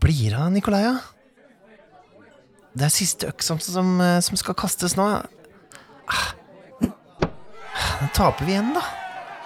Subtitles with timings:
[0.00, 0.94] blir det av Nikolaia?
[2.76, 5.06] Det er siste øksa som, eh, som skal kastes nå.
[6.10, 6.28] Ah.
[8.00, 8.82] Da taper vi igjen, da.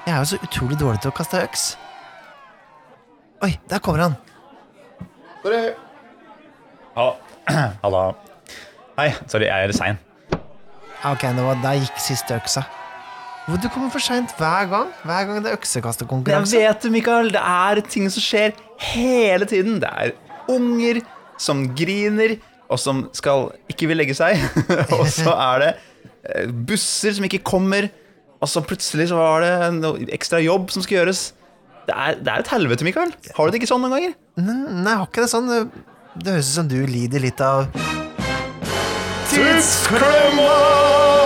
[0.07, 1.77] Jeg er jo så utrolig dårlig til å kaste øks.
[3.43, 4.17] Oi, der kommer han.
[6.95, 7.17] Halla.
[7.83, 8.05] Halla.
[8.99, 9.99] Hei, sorry, jeg er sein.
[11.05, 12.65] Ok, nå var, Der gikk siste øksa.
[13.45, 14.93] Du kommer for seint hver gang.
[15.05, 16.57] Hver gang det er Jeg øksekastekonkurranse.
[16.63, 17.29] vet det, Mikael.
[17.35, 18.55] Det er ting som skjer
[18.95, 19.81] hele tiden.
[19.83, 20.15] Det er
[20.53, 21.03] unger
[21.41, 22.37] som griner,
[22.73, 24.41] og som skal ikke vil legge seg.
[24.97, 27.89] og så er det eh, busser som ikke kommer,
[28.41, 31.27] og så plutselig så var det noe ekstra jobb som skal gjøres.
[31.85, 33.13] Det er, det er et helvete, Mikael.
[33.37, 34.17] Har du det ikke sånn noen ganger?
[34.41, 34.57] Nei,
[34.89, 35.53] jeg har ikke det sånn.
[36.15, 37.69] Det høres ut som du lider litt av
[39.35, 41.24] Tidsklemma!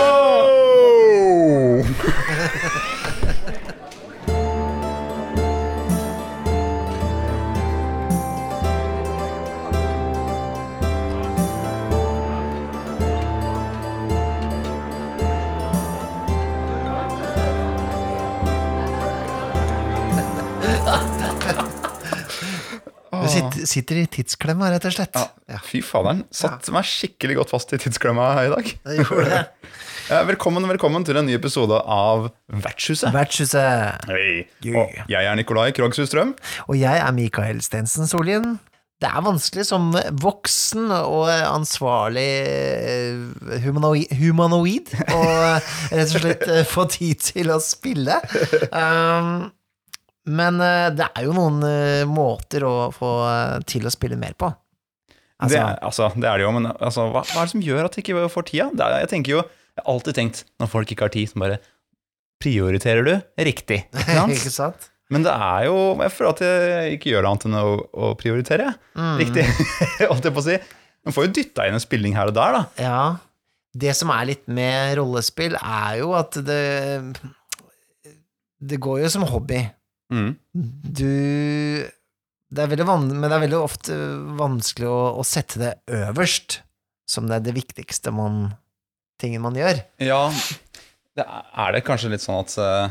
[23.39, 25.19] Sitter, sitter i tidsklemma, rett og slett.
[25.49, 26.25] Ja, fy faderen.
[26.35, 28.73] Satt meg skikkelig godt fast i tidsklemma i dag.
[28.85, 29.43] Det gjorde det.
[30.29, 33.11] Velkommen, velkommen til en ny episode av Vertshuset.
[33.13, 34.07] Vertshuset.
[34.09, 36.33] Og jeg er Nikolai Krogshus Strøm.
[36.65, 38.55] Og jeg er Mikael Stensen Solien.
[38.99, 46.65] Det er vanskelig som voksen og ansvarlig eh, humanoid, humanoid å rett og slett eh,
[46.67, 48.17] få tid til å spille.
[48.73, 49.45] Um,
[50.29, 54.35] men eh, det er jo noen eh, måter å få eh, til å spille mer
[54.39, 54.49] på.
[55.39, 57.63] Altså, det, er, altså, det er det jo, men altså, hva, hva er det som
[57.63, 58.69] gjør at de ikke får tida?
[58.75, 59.43] Det er, jeg tenker jo,
[59.79, 61.59] jeg har alltid tenkt, når folk ikke har tid, så bare
[62.43, 63.13] prioriterer du
[63.43, 63.81] riktig.
[63.99, 64.35] Ikke sant?
[64.35, 64.89] ikke sant?
[65.09, 68.67] Men det er jo Jeg føler at jeg ikke gjør annet enn å, å prioritere.
[68.93, 69.15] Mm.
[69.23, 69.45] Riktig.
[70.11, 70.59] Holdt jeg på å si.
[71.07, 72.61] Man får jo dytta inn en spilling her og der, da.
[72.77, 73.01] Ja.
[73.73, 76.61] Det som er litt med rollespill, er jo at det
[78.59, 79.63] Det går jo som hobby.
[80.09, 80.33] Mm.
[80.53, 81.09] Du
[82.49, 83.95] det er Men det er veldig ofte
[84.39, 86.61] vanskelig å, å sette det øverst,
[87.09, 88.55] som det er det viktigste man,
[89.21, 89.83] tingen man gjør.
[90.01, 90.23] Ja,
[91.17, 92.89] det er, det kanskje litt sånn at uh,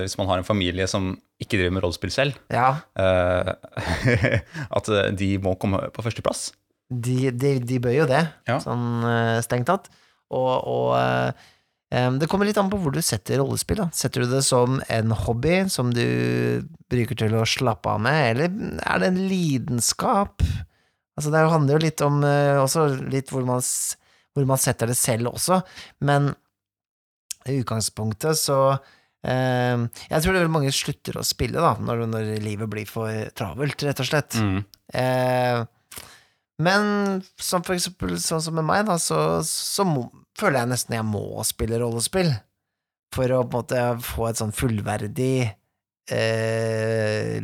[0.00, 1.12] hvis man har en familie som
[1.42, 3.52] ikke driver med rollespill selv, Ja, uh,
[4.78, 4.88] at
[5.20, 6.48] de må komme på førsteplass.
[6.88, 8.56] de, de, de bør jo det, Ja.
[8.64, 9.92] sånn uh, strengt tatt.
[10.32, 11.36] Og, og
[11.90, 13.78] det kommer litt an på hvor du setter rollespill.
[13.78, 13.84] Da.
[13.94, 16.02] Setter du det som en hobby som du
[16.90, 20.42] bruker til å slappe av med, eller er det en lidenskap?
[21.16, 23.62] Altså, det handler jo litt om eh, også litt hvor man,
[24.34, 25.62] hvor man setter det selv også,
[26.04, 26.32] men
[27.46, 28.58] i utgangspunktet så
[29.22, 29.78] eh,
[30.10, 33.86] Jeg tror det er mange slutter å spille da, når, når livet blir for travelt,
[33.86, 34.36] rett og slett.
[34.92, 35.62] Eh,
[36.62, 40.06] men som for eksempel sånn som med meg, da, så, så må,
[40.38, 42.32] føler jeg nesten jeg må spille rollespill
[43.14, 45.46] for å på en måte få et sånn fullverdig
[46.12, 47.36] eh,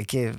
[0.00, 0.30] Ikke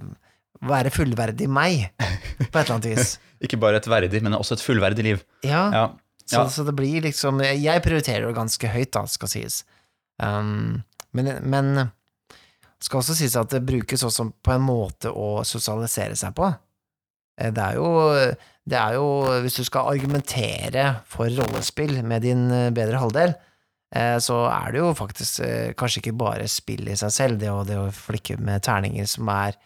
[0.62, 3.16] være fullverdig meg, på et eller annet vis.
[3.44, 5.28] Ikke bare et verdig, men også et fullverdig liv.
[5.47, 5.90] Ja, Ja.
[6.31, 9.56] Så, så det blir liksom Jeg prioriterer det ganske høyt, da, skal sies.
[10.22, 10.78] Um,
[11.12, 11.90] men, men
[12.80, 16.47] skal også sies at det brukes også på en måte å sosialisere seg på.
[17.41, 17.91] Eh, Det er jo
[18.72, 19.06] det er jo,
[19.41, 23.34] Hvis du skal argumentere for rollespill med din eh, bedre halvdel,
[23.96, 25.41] eh, så er det jo faktisk
[25.79, 29.29] kanskje ikke bare spill i seg selv, det å, det å flikke med terninger som
[29.34, 29.57] er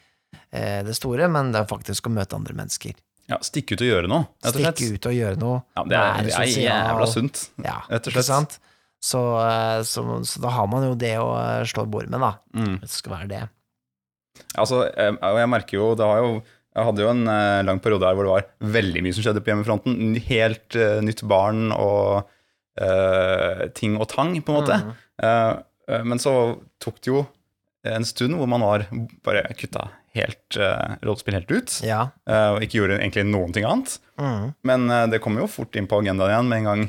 [0.55, 2.95] det store, men det er faktisk å møte andre mennesker.
[3.29, 4.75] Ja, Stikke ut og gjøre noe, rett og slett.
[4.79, 5.59] Stikke ut og gjøre noe.
[5.77, 8.27] Ja, det er, det er jævla sunt, Ja, rett og slett.
[8.27, 8.57] sant?
[8.99, 9.21] Så,
[9.87, 11.29] så, så da har man jo det å
[11.67, 12.33] slå bord med, da.
[12.57, 12.75] Mm.
[12.83, 13.41] Det skal være det.
[14.59, 16.31] Altså, jeg, jeg merker jo, det har jo
[16.75, 19.43] Jeg hadde jo en eh, lang periode der hvor det var veldig mye som skjedde
[19.45, 19.95] på hjemmefronten.
[20.11, 22.25] N- Helt eh, nytt barn og
[22.81, 24.79] eh, ting og tang, på en måte.
[24.83, 24.91] Mm.
[25.23, 25.53] Eh,
[25.95, 26.33] eh, men så
[26.83, 27.23] tok det jo
[27.85, 28.83] en stund hvor man var
[29.23, 29.83] bare kutta
[30.15, 31.73] helt uh, rollespill helt ut.
[31.85, 32.05] Ja.
[32.25, 33.97] eh, og ikke gjorde egentlig noen ting annet.
[34.17, 34.45] Mm.
[34.65, 36.85] Men eh, det kom jo fort inn på agendaen igjen med en gang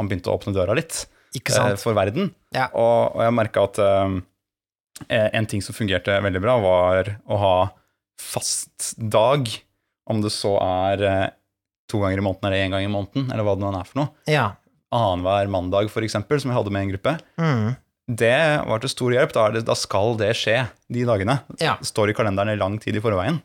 [0.00, 1.02] man begynte å åpne døra litt
[1.36, 1.82] Ikke eh, sant?
[1.84, 2.32] for verden.
[2.56, 2.66] Ja.
[2.72, 7.54] Og, og jeg merka at eh, en ting som fungerte veldig bra, var å ha
[8.20, 9.48] fast dag.
[10.10, 11.28] Om det så er eh,
[11.90, 14.02] to ganger i måneden eller én gang i måneden, eller hva det nå er for
[14.02, 14.12] noe.
[14.30, 14.48] Ja.
[14.94, 17.14] Annenhver mandag, eksempel, som jeg hadde med en gruppe.
[17.38, 17.68] Mm.
[18.10, 19.34] Det var til stor hjelp.
[19.36, 21.38] Da, det, da skal det skje de dagene.
[21.62, 21.76] Ja.
[21.78, 23.38] Det står i kalenderen i lang tid i forveien.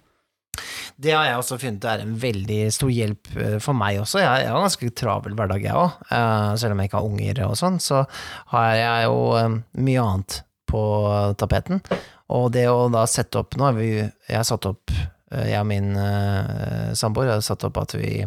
[0.95, 4.21] Det har jeg også funnet er en veldig stor hjelp eh, for meg også.
[4.23, 6.01] Jeg, jeg har ganske travel hverdag, jeg òg.
[6.61, 8.05] selv om jeg ikke har unger og sånn, så
[8.53, 10.83] har jeg jo eh, mye annet på
[11.37, 11.83] tapeten.
[12.33, 15.59] Og det å da sette opp Nå har vi Jeg har satt opp eh, jeg
[15.59, 18.23] og min uh, samboer har satt opp at vi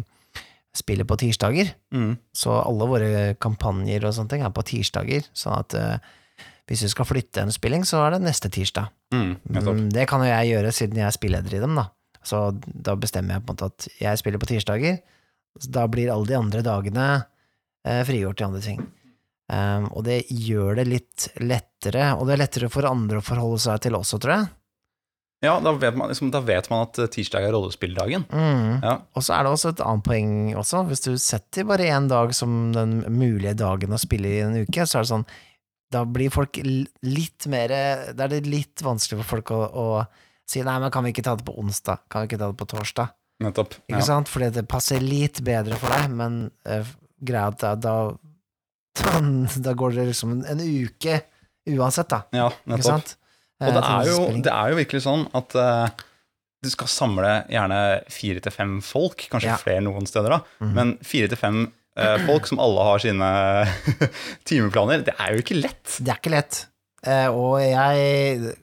[0.75, 1.73] spiller på tirsdager.
[1.91, 2.13] Mm.
[2.35, 3.09] Så alle våre
[3.41, 6.11] kampanjer og sånne ting er på tirsdager, sånn at uh,
[6.69, 8.91] hvis vi skal flytte en spilling, så er det neste tirsdag.
[9.11, 9.31] Mm.
[9.49, 11.87] Mm, Det kan jo jeg gjøre siden jeg er spilleder i dem, da.
[12.21, 14.99] Så da bestemmer jeg på en måte at jeg spiller på tirsdager.
[15.57, 17.07] Så Da blir alle de andre dagene
[17.85, 18.83] eh, frigjort til andre ting.
[19.49, 23.57] Um, og det gjør det litt lettere, og det er lettere for andre å forholde
[23.63, 24.49] seg til også, tror jeg.
[25.41, 28.25] Ja, da vet, man, liksom, da vet man at eh, tirsdag er rollespilldagen.
[28.27, 28.81] Mm.
[28.83, 28.97] Ja.
[29.15, 30.81] Og så er det også et annet poeng også.
[30.89, 34.83] Hvis du setter bare én dag som den mulige dagen å spille i en uke,
[34.83, 35.25] så er det sånn
[35.95, 37.71] Da blir folk litt mer
[38.13, 39.85] Da er det litt vanskelig for folk å, å
[40.49, 42.03] si nei, men kan vi ikke ta det på onsdag?
[42.11, 43.15] Kan vi ikke ta det på torsdag?
[43.39, 43.79] Nettopp.
[43.87, 44.05] Ikke Ja.
[44.11, 44.27] sant?
[44.29, 46.83] Fordi det passer litt bedre for deg, men uh,
[47.23, 47.95] greia at da, da,
[49.65, 51.21] da går det liksom en, uke
[51.69, 52.23] uansett, da.
[52.33, 52.91] ja, nettopp.
[52.91, 53.15] sant?
[53.15, 53.19] Og
[53.59, 56.05] Eh, det er, jo, det er jo virkelig sånn at uh,
[56.63, 57.79] du skal samle gjerne
[58.11, 59.57] fire til fem folk, kanskje Ja.
[59.59, 60.39] flere noen steder, da.
[60.63, 60.71] mm.
[60.77, 61.59] Men fire til fem
[61.99, 63.29] eh, folk som alle har sine
[64.49, 65.97] timeplaner, det er jo ikke lett.
[65.99, 66.65] Det er ikke lett.
[67.05, 68.55] Uh, og jeg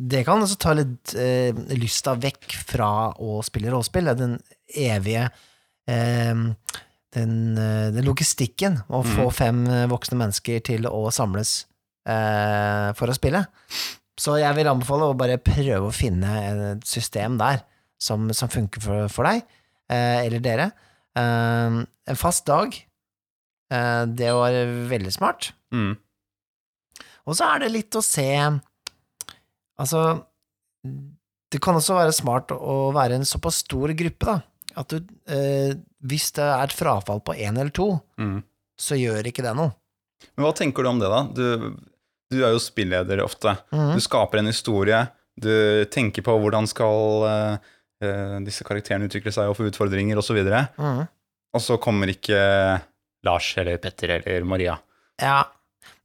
[0.00, 4.10] Det kan også ta litt uh, lysta vekk fra å spille rollespill.
[4.18, 4.38] Den
[4.74, 5.28] evige
[5.90, 6.34] eh,
[7.14, 11.64] den, eh, den logistikken å få fem eh, voksne mennesker til å samles
[12.08, 13.44] eh, for å spille.
[14.20, 17.64] Så jeg vil anbefale å bare prøve å finne et system der
[18.00, 19.42] som, som funker for, for deg,
[19.90, 20.70] eh, eller dere.
[21.18, 22.76] Eh, en fast dag,
[23.72, 24.58] eh, det var
[24.90, 25.52] veldig smart.
[25.74, 25.94] Mm.
[27.26, 28.26] Og så er det litt å se
[29.80, 30.00] Altså,
[30.84, 34.34] det kan også være smart å være en såpass stor gruppe, da,
[34.80, 34.98] at du
[35.28, 38.42] eh, Hvis det er et frafall på én eller to, Mm.
[38.80, 39.74] så gjør ikke det noe.
[40.36, 41.20] Men hva tenker du om det, da?
[41.36, 41.76] Du,
[42.32, 43.52] du er jo spilleder ofte.
[43.72, 43.94] Mm.
[43.96, 45.02] Du skaper en historie,
[45.40, 47.56] du tenker på hvordan skal eh,
[48.04, 50.40] eh, disse karakterene utvikle seg og få utfordringer osv.
[50.40, 51.06] Og, Mhm.
[51.54, 52.40] og så kommer ikke
[53.24, 54.78] Lars eller Petter eller Maria.
[55.20, 55.42] Ja,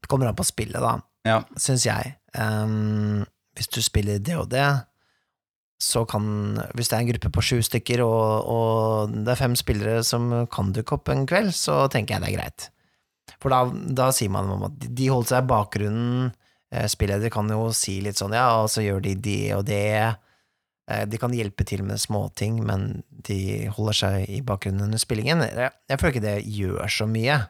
[0.02, 1.42] det kommer an på spillet, da, Ja.
[1.56, 2.18] syns jeg.
[2.36, 3.24] Um,
[3.56, 4.52] hvis du spiller DOD,
[5.82, 9.56] så kan Hvis det er en gruppe på sju stykker, og, og det er fem
[9.60, 12.68] spillere som kan dukke opp en kveld, så tenker jeg det er greit.
[13.42, 13.66] For da,
[13.98, 16.30] da sier man at de holder seg i bakgrunnen.
[16.74, 20.16] Eh, Spilleder kan jo si litt sånn, ja, og så gjør de det og det.
[20.90, 25.44] Eh, De kan hjelpe til med småting, men de holder seg i bakgrunnen under spillingen.
[25.44, 27.42] Jeg, føler ikke det gjør så mye.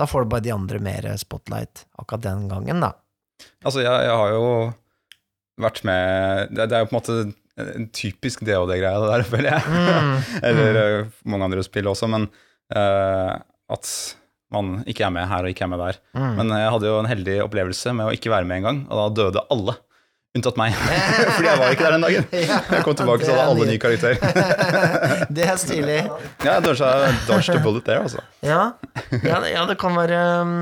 [0.00, 2.94] Da får du bare de andre mer spotlight akkurat den gangen, da.
[3.62, 4.46] Altså, jeg, jeg har jo
[5.60, 7.16] vært med det er jo på en måte
[7.60, 9.62] en typisk DHD-greie, det der, føler jeg.
[9.68, 11.12] Mm, Eller mm.
[11.34, 12.28] mange andre spill også, men
[12.76, 13.36] uh,
[13.72, 13.92] at
[14.52, 15.98] man ikke er med her og ikke er med der.
[16.16, 16.28] Mm.
[16.40, 19.00] Men jeg hadde jo en heldig opplevelse med å ikke være med en gang, og
[19.00, 19.76] da døde alle.
[20.32, 20.72] Unntatt meg,
[21.36, 22.28] fordi jeg var ikke der den dagen.
[22.72, 24.14] Jeg kom tilbake, så hadde alle ny karakter.
[25.28, 25.98] det er stilig.
[26.40, 26.88] Ja, dodge
[27.50, 28.22] the bullet der, altså.
[28.40, 28.62] Ja,
[29.12, 30.54] ja, det- ja det kan være um,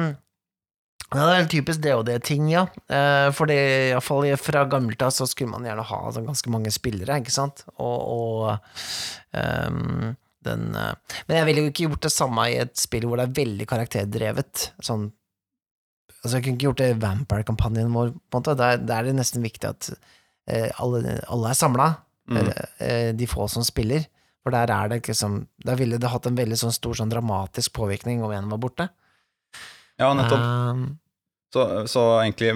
[1.10, 2.66] Ja, det er typisk DOD-ting, ja.
[2.86, 3.56] Eh, For det,
[3.90, 7.64] iallfall fra gammelt av, så skulle man gjerne ha sånn ganske mange spillere, ikke sant?
[7.82, 10.12] Og, og um,
[10.46, 10.92] den uh,
[11.26, 13.66] Men jeg ville jo ikke gjort det samme i et spill hvor det er veldig
[13.70, 14.70] karakterdrevet.
[14.82, 15.10] Sånn
[16.20, 18.54] Altså, jeg kunne ikke gjort det i Vampire-kampanjen vår, på en måte.
[18.60, 19.86] Der, der er det nesten viktig at
[20.52, 21.90] eh, alle, alle er samla,
[22.30, 22.46] Mm.
[23.18, 24.04] de få som spiller.
[24.44, 27.10] For der er det liksom som Da ville det hatt en veldig sånn stor sånn
[27.10, 28.86] dramatisk påvirkning om en var borte.
[30.00, 30.40] Ja, nettopp.
[30.40, 30.86] Um,
[31.52, 32.54] Så, så egentlig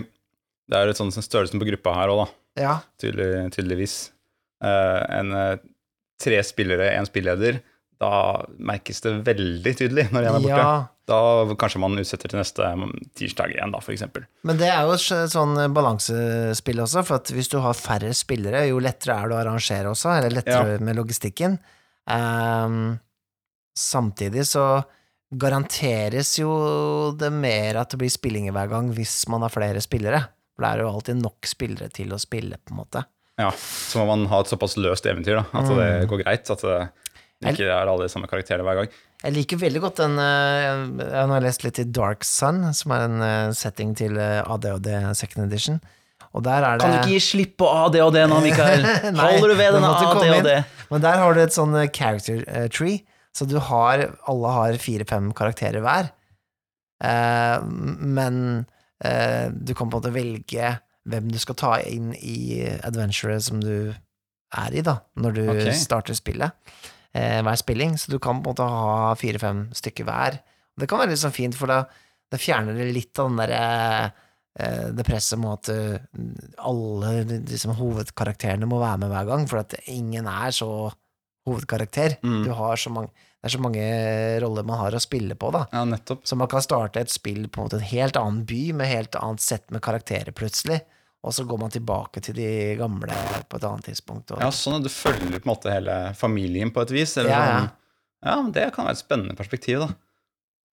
[0.71, 2.27] Det er litt sånn størrelsen på gruppa her òg, da.
[2.63, 2.75] ja.
[3.03, 3.97] Tydelig, tydeligvis.
[4.65, 5.57] Uh, en eh,
[6.23, 7.59] tre spillere, én spilleder.
[8.01, 8.11] Da
[8.57, 10.63] merkes det veldig tydelig når en er borte.
[10.63, 10.75] ja.
[11.05, 11.19] Da
[11.61, 12.65] kanskje man utsetter til neste
[13.19, 14.25] tirsdag igjen, da, eksempel.
[14.49, 18.63] Men det er jo et sånn balansespill også, for at hvis du har færre spillere,
[18.71, 21.59] jo lettere er det å arrangere også, eller lettere med logistikken.
[22.09, 22.97] Um,
[23.77, 24.65] samtidig så
[25.41, 26.51] garanteres jo
[27.19, 30.25] det mer at det blir spillinger hver gang hvis man har flere spillere.
[30.55, 33.05] For det er jo alltid nok spillere til å spille, på en måte.
[33.41, 36.07] Ja, Så må man ha et såpass løst eventyr, da, at det Mm.
[36.13, 36.51] går greit.
[36.51, 38.89] At det ikke er alle de samme karakterer hver gang.
[39.25, 43.05] Jeg liker veldig godt den eh, Jeg har lest litt i Dark Sun, som er
[43.09, 45.81] en eh, setting til eh, ADHD Second Edition.
[46.35, 48.83] Og der er det Kan du ikke gi slipp på ADHD nå, Mikael?
[49.17, 49.91] Nei, Holder du ved denne.
[49.91, 50.65] ADHD?
[50.91, 53.01] Men der har du et sånn character tree,
[53.35, 56.11] så du har Alle har fire-fem karakterer hver.
[57.05, 58.65] Eh, men
[59.05, 60.75] eh, du kan på en måte velge
[61.05, 63.93] hvem du skal ta inn i adventuret som du
[64.55, 65.75] er i, da, når du okay.
[65.77, 66.55] starter spillet.
[67.15, 70.39] Eh, hver spilling, så du kan på en måte ha fire-fem stykker hver.
[70.79, 71.83] Det kan være litt sånn fint, for da,
[72.31, 73.65] da fjerner det litt av den derre
[74.59, 79.77] eh, det presset med at alle liksom, hovedkarakterene må være med hver gang, for at
[79.91, 80.71] ingen er så
[81.49, 82.17] hovedkarakter.
[82.25, 82.43] Mm.
[82.47, 83.11] Du har så mange,
[83.41, 83.85] det er så mange
[84.45, 85.67] roller man har å spille på, da.
[85.73, 86.23] Ja, nettopp.
[86.27, 89.19] Så man kan starte et spill på en måte en helt annen by, med helt
[89.21, 90.81] annet sett med karakterer plutselig,
[91.25, 92.49] og så går man tilbake til de
[92.81, 93.17] gamle
[93.49, 94.33] på et annet tidspunkt.
[94.35, 97.17] Og, Ja, sånn at du følger på en måte hele familien på et vis.
[97.21, 97.61] Eller Ja, ja.
[97.61, 97.71] Sånn.
[98.29, 99.89] ja, men det kan være et spennende perspektiv, da.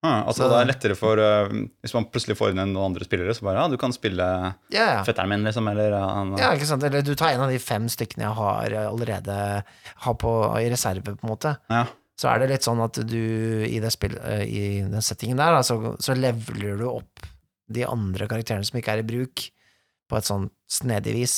[0.02, 1.50] Ja, altså Så- Det er lettere for uh,
[1.84, 4.26] Hvis man plutselig får inn noen andre spillere, så bare ja, du kan spille
[4.74, 5.04] ja.
[5.06, 6.84] fetteren min, liksom, eller ja, han, Ja, ikke sant?
[6.88, 9.36] Eller du tar en av de fem stykkene jeg har allerede
[10.06, 11.58] har på, i reserve, på en måte.
[11.70, 11.86] ja.
[12.22, 13.18] Så er det litt sånn at du
[13.66, 17.24] i, det spill, uh, i den settingen der, da, så, så leveler du opp
[17.72, 19.48] de andre karakterene som ikke er i bruk,
[20.12, 21.36] på et sånn snedig vis,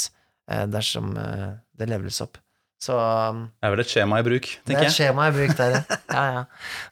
[0.51, 2.39] uh, dersom eh, det leveles opp.
[2.83, 4.95] Så um, Det er vel et skjema i bruk, det er et jeg.
[4.97, 5.75] skjema i bruk der,
[6.17, 6.23] ja.
[6.35, 6.41] ja.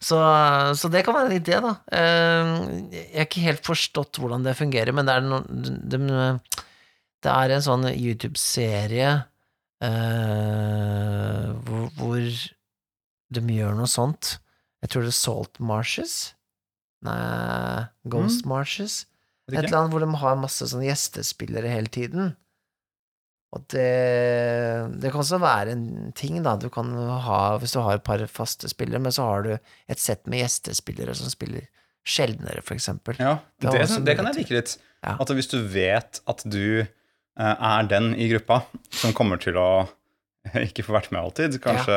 [0.00, 0.20] Så,
[0.80, 1.72] så det kan være en idé, da.
[1.92, 2.52] Eh,
[2.94, 5.42] Jeg har ikke helt forstått hvordan det fungerer, men det er, no,
[5.92, 6.00] det,
[7.26, 9.10] det er en sånn YouTube-serie
[9.84, 12.20] eh, hvor, hvor
[13.32, 14.36] de gjør noe sånt.
[14.82, 16.16] Jeg tror det er Salt Marshes.
[17.06, 19.02] Nei, Ghost Marshes.
[19.50, 22.32] Et eller annet hvor de har masse sånne gjestespillere hele tiden.
[23.52, 23.88] Og det,
[25.02, 26.54] det kan også være en ting, da.
[26.56, 30.00] Du kan ha, hvis du har et par faste spillere, men så har du et
[30.00, 31.66] sett med gjestespillere som spiller
[32.08, 33.18] sjeldnere, for eksempel.
[33.20, 34.76] Ja, Det det, var det, kan jeg like litt.
[35.04, 35.18] Ja.
[35.20, 36.86] At hvis du vet at du eh,
[37.52, 38.62] er den i gruppa
[38.94, 39.68] som kommer til å
[40.68, 41.92] ikke få vært med alltid, kanskje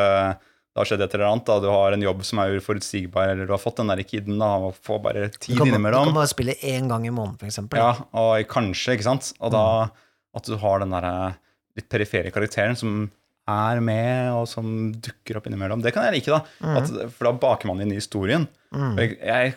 [0.75, 3.47] det har skjedd et eller annet, da du har en jobb som er uforutsigbar, eller
[3.47, 6.33] du har fått den der kiden da, og får bare tid innimellom du kan bare
[6.35, 7.79] spille én gang i måneden, for eksempel.
[7.79, 9.31] Ja, og kanskje, ikke sant?
[9.39, 10.01] Og da Mm.
[10.35, 11.37] At du har den der eh,
[11.79, 13.05] litt perifere karakteren som
[13.45, 15.83] er med, og som dukker opp innimellom.
[15.83, 16.41] Det kan jeg like, da.
[16.65, 16.77] Mm.
[16.79, 18.47] At, for da baker man inn i historien.
[18.73, 18.93] Mm.
[18.97, 19.55] Jeg, jeg,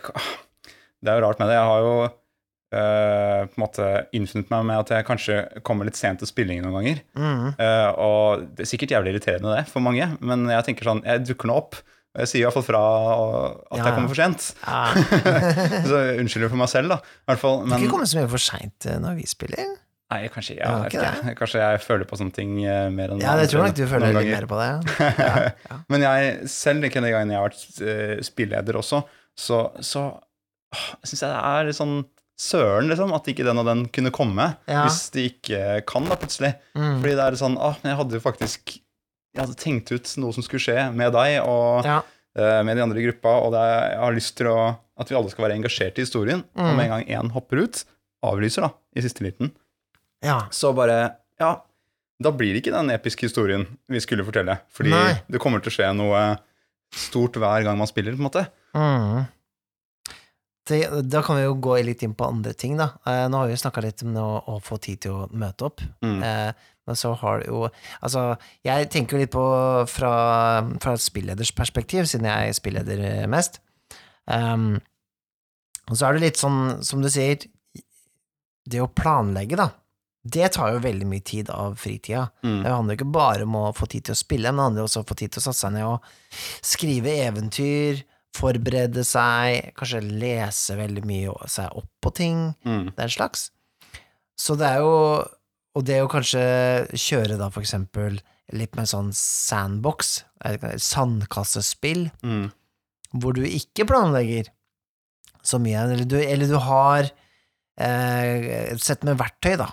[1.01, 1.57] det er jo rart med det.
[1.57, 5.99] Jeg har jo øh, på en måte innfunnet meg med at jeg kanskje kommer litt
[6.01, 7.05] sent til spillingen noen ganger.
[7.17, 7.47] Mm.
[7.57, 11.25] Uh, og det er sikkert jævlig irriterende det for mange, men jeg tenker sånn, jeg
[11.31, 11.81] dukker nå opp.
[12.17, 14.47] Og jeg sier i hvert fall fra at Ja, jeg kommer for sent.
[14.65, 14.81] Ja.
[15.91, 17.01] Så unnskylder for meg selv, da.
[17.05, 19.77] I hvert fall, Du kan ikke komme så mye for seint når vi spiller.
[20.09, 21.33] Nei, kanskje, ja, jeg ikke.
[21.37, 23.87] kanskje jeg føler på sånne ting eh, mer enn Ja, det tror jeg nok du
[23.91, 24.69] føler litt mer på det.
[25.21, 25.33] Ja.
[25.69, 25.77] Ja.
[25.93, 29.03] Men jeg selv, ikke den gangen jeg har vært uh, spilleder også,
[29.39, 31.99] så, så uh, syns jeg det er litt sånn
[32.41, 34.49] søren, liksom, at ikke den og den kunne komme.
[34.71, 34.87] Ja.
[34.87, 35.61] Hvis de ikke
[35.91, 36.55] kan, da, plutselig.
[36.79, 37.01] Mm.
[37.03, 40.47] Fordi det er sånn ah, jeg hadde jo faktisk Jeg hadde tenkt ut noe som
[40.47, 44.15] skulle skje med deg og eh, med de andre i gruppa, og er, jeg har
[44.17, 44.59] lyst til å,
[44.99, 46.41] at vi alle skal være engasjert i historien.
[46.57, 46.77] Og Mm.
[46.79, 47.83] med en gang én hopper ut,
[48.25, 49.53] avlyser, da, i siste liten,
[50.25, 50.43] ja.
[50.51, 50.99] så bare
[51.39, 51.53] Ja,
[52.19, 54.59] da blir det ikke den episke historien vi skulle fortelle.
[54.75, 55.19] Fordi Nei.
[55.31, 56.23] det kommer til å skje noe
[56.95, 58.47] stort hver gang man spiller, på en måte.
[58.75, 59.29] Mm.
[61.09, 62.91] Da kan vi jo gå litt inn på andre ting, da.
[63.09, 65.85] Eh, nå har vi jo snakka litt om å, få tid til å møte opp.
[66.05, 66.19] Mm.
[66.27, 67.67] Eh, men så har det jo
[68.01, 69.47] Altså, jeg tenker jo litt på
[69.89, 70.13] fra,
[70.81, 73.61] fra et spilleders perspektiv, siden jeg er spilleder mest.
[74.29, 74.81] Um,
[75.89, 77.47] og så er det litt sånn, som du sier,
[78.69, 79.71] det å planlegge, da.
[80.25, 82.27] Det tar jo veldig mye tid av fritida.
[82.43, 82.63] Mm.
[82.65, 84.83] Det handler jo ikke bare om å få tid til å spille, men det handler
[84.89, 86.03] også om å få tid til å satse seg ned og
[86.67, 88.03] skrive eventyr,
[88.37, 92.93] forberede seg, kanskje lese veldig mye og seg opp på ting, Mm.
[92.97, 93.51] den slags.
[94.37, 95.25] Så det er jo
[95.77, 98.19] Og det å kanskje kjøre da for eksempel
[98.53, 100.25] litt med sånn sandbox,
[100.77, 102.51] sandkassespill, Mm.
[103.15, 104.49] hvor du ikke planlegger
[105.43, 107.11] så mye, eller du, eller du har
[107.81, 109.69] eh, et sett med verktøy, da,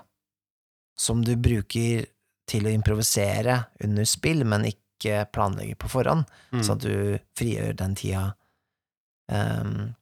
[0.98, 2.08] som du bruker
[2.48, 6.64] til å improvisere under spill, men ikke planlegger på forhånd, Mm.
[6.64, 8.36] så at du frigjør den tida
[9.32, 9.94] um,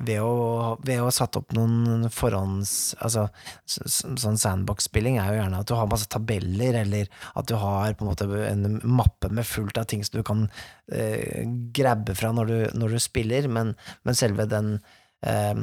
[0.00, 2.94] ved, å, ved å satt opp noen forhånds...
[3.04, 3.28] Altså,
[3.66, 8.06] sånn sandbox-spilling er jo gjerne at du har masse tabeller, eller at du har på
[8.06, 10.48] en måte en mappe med fullt av ting som du kan
[10.90, 11.44] eh,
[11.76, 14.78] grabbe fra når du, når du spiller, men, men selve den
[15.26, 15.54] eh,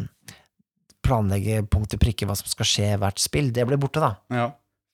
[1.06, 4.16] planlegge punkt til prikke hva som skal skje i hvert spill, det blir borte, da.
[4.34, 4.48] Ja.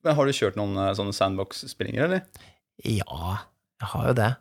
[0.05, 2.51] Men har du kjørt noen eh, sånne sandbox-spillinger, eller?
[2.85, 3.37] Ja,
[3.81, 4.33] jeg har jo det.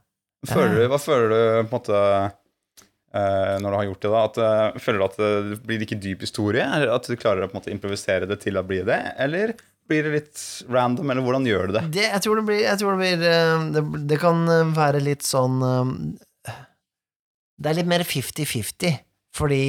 [0.47, 4.11] Føler du, hva føler du på en måte eh, når du har gjort det?
[4.13, 4.25] da?
[4.29, 6.67] At, eh, føler du at det blir ikke dyp historie?
[6.77, 9.01] Eller at du klarer å på en måte improvisere det til å bli det?
[9.23, 9.57] Eller
[9.87, 11.85] blir det litt random, eller hvordan gjør du det?
[11.95, 14.41] det jeg tror det blir, jeg tror det, blir det, det kan
[14.75, 18.97] være litt sånn Det er litt mer 50-50,
[19.39, 19.63] fordi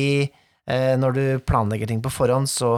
[0.68, 2.74] når du planlegger ting på forhånd, så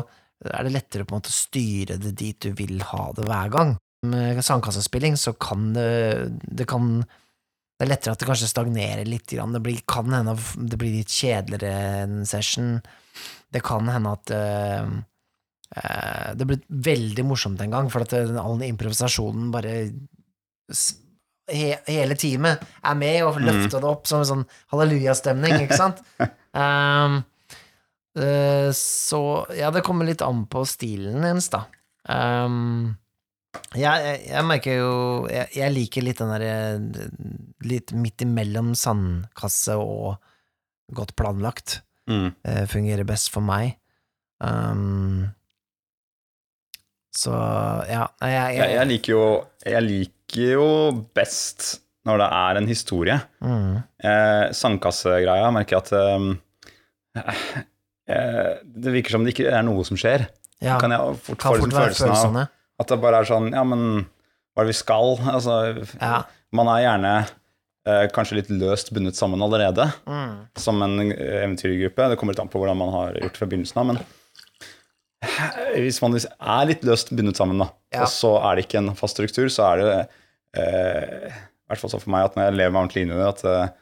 [0.45, 3.49] er det lettere på en måte å styre det dit du vil ha det hver
[3.55, 3.71] gang.
[4.05, 5.89] Med sandkassespilling så kan det
[6.47, 7.01] Det kan
[7.79, 9.31] det er lettere at det kanskje stagnerer litt.
[9.31, 10.33] Det blir, kan hende
[10.67, 12.73] det blir litt kjedeligere en session.
[13.47, 14.89] Det kan hende at øh,
[15.79, 19.77] eh, Det ble veldig morsomt en gang, for at all den improvisasjonen bare
[21.47, 26.03] he, Hele teamet er med og løfter det opp som en sånn hallelujastemning, ikke sant?
[26.49, 27.17] Um, eh,
[28.75, 29.21] så
[29.55, 31.65] ja, det kommer litt an på stilen ens, da.
[32.09, 32.95] Um,
[33.73, 34.91] jeg, jeg, jeg merker jo
[35.29, 36.53] jeg, jeg liker litt den derre
[37.69, 40.15] Litt midt imellom sandkasse og
[40.95, 41.79] godt planlagt.
[42.09, 42.31] Mm.
[42.45, 43.75] Uh, fungerer best for meg.
[44.39, 45.27] Um,
[47.19, 47.33] så
[47.89, 49.23] ja, jeg, Jeg, jeg, liker jo,
[49.65, 50.67] jeg liker jo
[51.17, 53.17] best når det er en historie.
[53.43, 56.29] mm, Eh, sandkassegreia merker jeg at eh,
[57.19, 57.41] eh,
[58.09, 60.27] Det virker som det ikke er noe som skjer.
[60.65, 62.47] ja, Kan jeg fort kan få fort følelsen av
[62.79, 64.05] at det bare er sånn Ja, men
[64.55, 65.17] hva er det vi skal?
[65.29, 65.57] Altså,
[66.01, 66.23] Ja.
[66.51, 67.11] man er gjerne
[67.87, 72.09] eh, kanskje litt løst bundet sammen allerede, Mm, som en eh, eventyrgruppe.
[72.09, 73.99] Det kommer litt an på hvordan man har gjort fra begynnelsen av, men
[75.79, 78.03] hvis man er litt løst bundet sammen, da, Ja.
[78.03, 80.09] og så er det ikke en fast struktur, så er det
[80.59, 83.19] eh, i hvert fall sånn for meg at når jeg lever meg ordentlig inn i
[83.19, 83.73] det, at det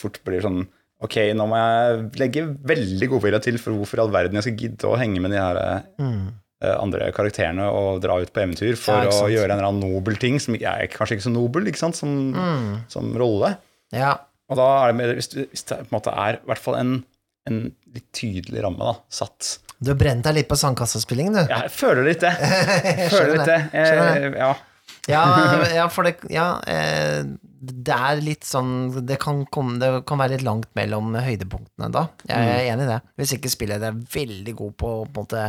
[0.00, 0.68] fort blir sånn
[1.02, 4.58] Ok, nå må jeg legge veldig godvilje til for hvorfor i all verden jeg skal
[4.62, 6.20] gidde å henge med de her eh, mm,
[6.64, 9.84] eh, andre karakterene og dra ut på eventyr for Ja, å gjøre en eller annen
[9.96, 13.56] nobel ting som er kanskje ikke så nobel ikke sant, som, mm, som rolle.
[13.96, 14.14] ja.
[14.52, 16.90] Og da er det mer, hvis, det på en måte er i hvert fall en,
[17.48, 17.60] en
[17.94, 19.54] litt tydelig ramme da, satt.
[19.80, 21.48] Du har brent deg litt på sandkassaspillingen, du.
[21.48, 22.32] Jeg føler litt det.
[23.00, 23.56] Jeg føler litt det.
[23.72, 24.50] Jeg, Eh, ja.
[25.08, 25.22] Ja,
[25.72, 27.24] ja, for det Ja, eh,
[27.64, 32.06] det er litt sånn det kan, komme, det kan være litt langt mellom høydepunktene da.
[32.28, 32.50] Jeg Mm.
[32.54, 33.00] er enig i det.
[33.16, 35.44] Hvis ikke spiller jeg det veldig god på å på en måte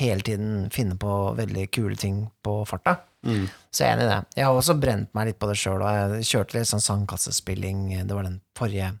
[0.00, 2.98] hele tiden finne på veldig kule ting på farta.
[3.26, 3.48] Mm.
[3.72, 4.20] Så jeg er enig i det.
[4.36, 8.06] Jeg har også brent meg litt på det sjøl, og jeg kjørte litt sånn sandkassespilling.
[8.06, 8.92] Det var den forrige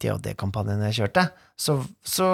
[0.00, 1.24] DOD-kampanjen jeg kjørte.
[1.58, 2.28] Så, så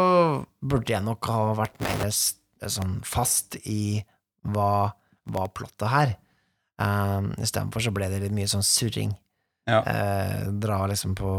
[0.60, 4.02] burde jeg nok ha vært mer sånn fast i
[4.44, 4.92] hva
[5.32, 6.14] var plottet her.
[6.76, 9.14] Um, Istedenfor så ble det litt mye sånn surring.
[9.71, 9.80] Ja.
[9.80, 11.30] Eh, dra liksom på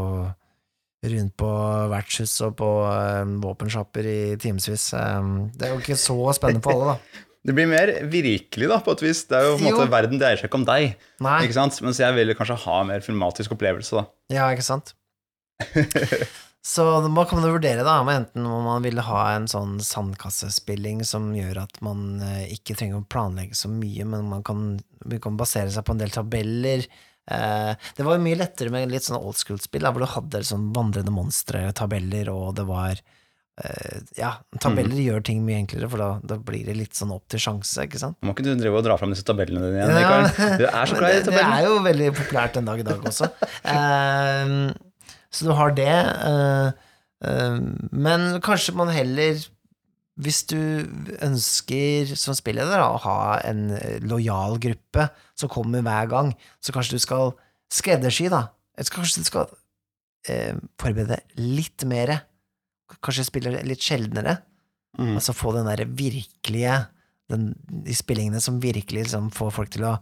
[1.06, 1.48] rundt på
[1.92, 4.88] vertshus og på um, våpenshopper i timevis.
[4.96, 7.22] Um, det er jo ikke så spennende for alle, da.
[7.46, 9.20] Det blir mer virkelig, da, på et vis.
[9.30, 9.76] Det er jo på en Jo.
[9.76, 11.36] måte Verden dreier seg ikke om deg, Nei.
[11.46, 11.76] ikke sant?
[11.86, 14.00] mens jeg vil kanskje ha en mer filmatisk opplevelse.
[14.00, 14.34] da.
[14.34, 14.90] Ja, ikke sant?
[16.66, 21.28] Så hva kan man vurdere, da, enten om man vil ha en sånn sandkassespilling som
[21.36, 24.72] gjør at man eh, ikke trenger å planlegge så mye, men man kan,
[25.06, 26.88] man kan basere seg på en del tabeller.
[27.26, 30.70] Eh, det var jo mye lettere med litt sånn old school-spill, hvor du hadde sånn
[30.76, 36.10] vandrende monstre, tabeller, og det var eh, Ja, tabeller gjør ting mye enklere, for da,
[36.22, 38.18] da blir det litt sånn opp til sjanse, ikke sant?
[38.22, 40.02] Må ikke du drive og dra fram disse tabellene dine igjen?
[40.06, 40.50] Ja.
[40.62, 43.10] Du er så glad i det, det er jo veldig populært en dag i dag
[43.12, 43.30] også.
[43.76, 44.60] Ehm,
[45.34, 45.92] så du har det.
[46.22, 46.70] Uh,
[47.26, 47.58] eh,
[47.90, 49.42] men kanskje man heller,
[50.16, 50.58] hvis du
[51.24, 56.32] ønsker som spilleder å ha en eh, lojal gruppe som kommer hver gang,
[56.64, 57.34] så kanskje du skal
[57.72, 58.46] skreddersy, da.
[58.76, 59.50] Eller Kanskje du skal
[60.30, 62.14] eh, forberede litt mer.
[63.04, 64.38] Kanskje spille litt sjeldnere.
[64.96, 65.18] Mm.
[65.18, 66.86] Altså få den derre virkelige
[67.28, 69.96] den, De spillingene som virkelig liksom får folk til å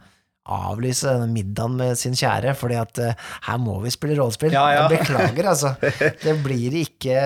[0.45, 3.15] avlyse denne middagen med sin kjære, fordi at uh,
[3.47, 4.53] her må vi spille rollespill.
[4.53, 4.83] Ja, ja.
[4.85, 5.71] Jeg beklager, altså.
[6.27, 7.17] Det blir ikke,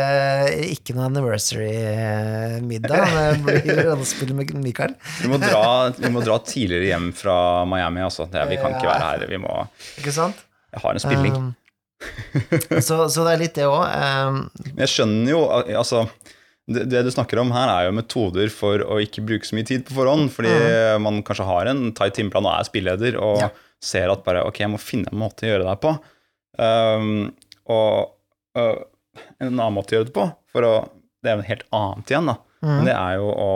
[0.69, 3.03] ikke noen anniversary-middag.
[3.43, 4.95] Det blir rollespill med Mikael.
[5.23, 8.25] Vi må, dra, vi må dra tidligere hjem fra Miami, altså.
[8.31, 9.19] Det, vi kan ikke være her.
[9.31, 9.53] Vi må
[9.99, 10.37] Ikke sant?
[10.73, 11.35] Jeg har en spilling.
[11.35, 11.55] Um,
[12.87, 13.83] så, så det er litt det òg.
[13.83, 16.05] Um, jeg skjønner jo altså
[16.69, 19.67] det, det du snakker om her, er jo metoder for å ikke bruke så mye
[19.69, 20.29] tid på forhånd.
[20.35, 20.53] Fordi
[21.03, 23.49] man kanskje har en tight timeplan og er spilleder og Ja.
[23.81, 25.93] ser at bare ok, jeg må finne en måte å gjøre det her på.
[26.59, 27.11] Um,
[27.71, 28.11] og
[28.59, 28.79] uh,
[29.39, 30.73] en annen måte å gjøre det på, for å,
[31.23, 32.37] det er jo helt annet igjen, da.
[32.65, 33.51] Men det er jo å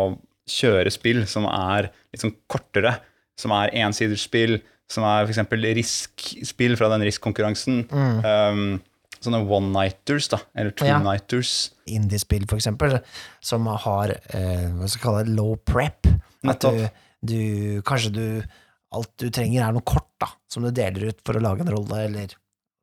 [0.53, 2.97] kjøre spill som er litt sånn kortere,
[3.41, 4.61] som er ensiderspill,
[4.93, 5.41] som er f.eks.
[5.81, 7.83] Risk-spill fra den Risk-konkurransen.
[7.91, 8.63] Um,
[9.25, 11.55] sånne one-nighters, da, eller two-nighters.
[11.87, 12.99] indiespill, for eksempel,
[13.45, 16.11] som har eh, hva skal jeg kalle det, low prep.
[16.49, 16.87] At du,
[17.23, 17.43] du
[17.87, 18.27] Kanskje du
[18.93, 21.71] Alt du trenger, er noe kort, da, som du deler ut for å lage en
[21.73, 22.35] rolle, eller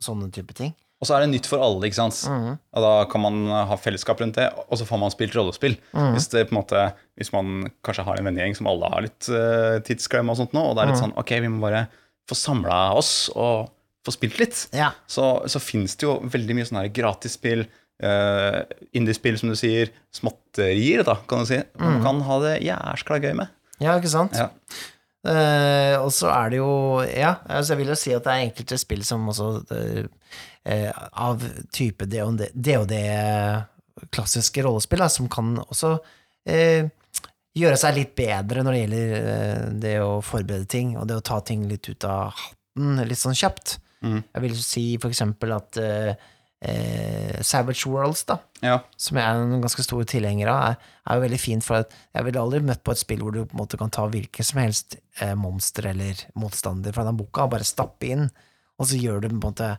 [0.01, 0.71] sånne type ting.
[0.99, 2.17] Og så er det nytt for alle, ikke sant.
[2.27, 2.57] Mm.
[2.57, 3.37] Og da kan man
[3.69, 5.77] ha fellesskap rundt det, og så får man spilt rollespill.
[5.93, 6.09] Mm.
[6.15, 6.81] Hvis, det på en måte,
[7.19, 10.65] hvis man kanskje har en vennegjeng som alle har litt uh, tidsklemme og sånt nå,
[10.65, 11.85] og det er litt litt sånn ok, vi må bare
[12.29, 13.69] få samla oss og
[14.05, 14.91] få spilt litt, Ja.
[15.07, 17.65] så, så fins det jo veldig mye sånne gratisspill,
[18.03, 18.61] uh,
[18.95, 21.59] indiespill som du sier, småtterier, da, kan du si.
[21.81, 23.51] Man kan ha det jæskla gøy med.
[23.83, 24.37] ja, ikke sant?
[24.39, 24.49] Ja.
[25.19, 26.69] Uh, og så er det jo
[27.03, 31.43] Ja, altså jeg vil jo si at det er enkelte spill som også eh, Av
[31.75, 32.45] type DOD,
[34.15, 35.97] klassiske rollespill, da, som kan også
[37.59, 41.39] gjøre seg litt bedre når det gjelder det å forberede ting, og det å ta
[41.45, 43.75] ting litt ut av hatten litt sånn kjapt.
[44.03, 44.23] Mhm.
[44.33, 46.15] Jeg vil si for eksempel at eh,
[46.61, 48.79] eh, Savage Worlds, da, Ja.
[48.97, 51.91] som jeg er en ganske stor tilhenger av, er, er jo veldig fint, for at
[52.15, 54.45] jeg ville aldri møtt på et spill hvor du på en måte kan ta hvilket
[54.45, 58.29] som helst eh, monster eller motstander fra den boka, og bare stappe inn,
[58.79, 59.71] og så gjør du på en måte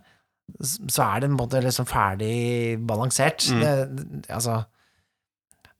[0.58, 3.44] Så er det på en måte liksom ferdig balansert.
[3.54, 3.60] Mm.
[3.62, 4.64] Det, altså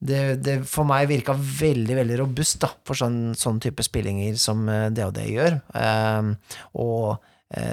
[0.00, 4.62] det, det for meg virka veldig, veldig robust, da, for sånn, sånn type spillinger som
[4.64, 5.59] DOD det gjør.
[5.76, 6.31] Ehm,
[6.79, 7.26] og eh,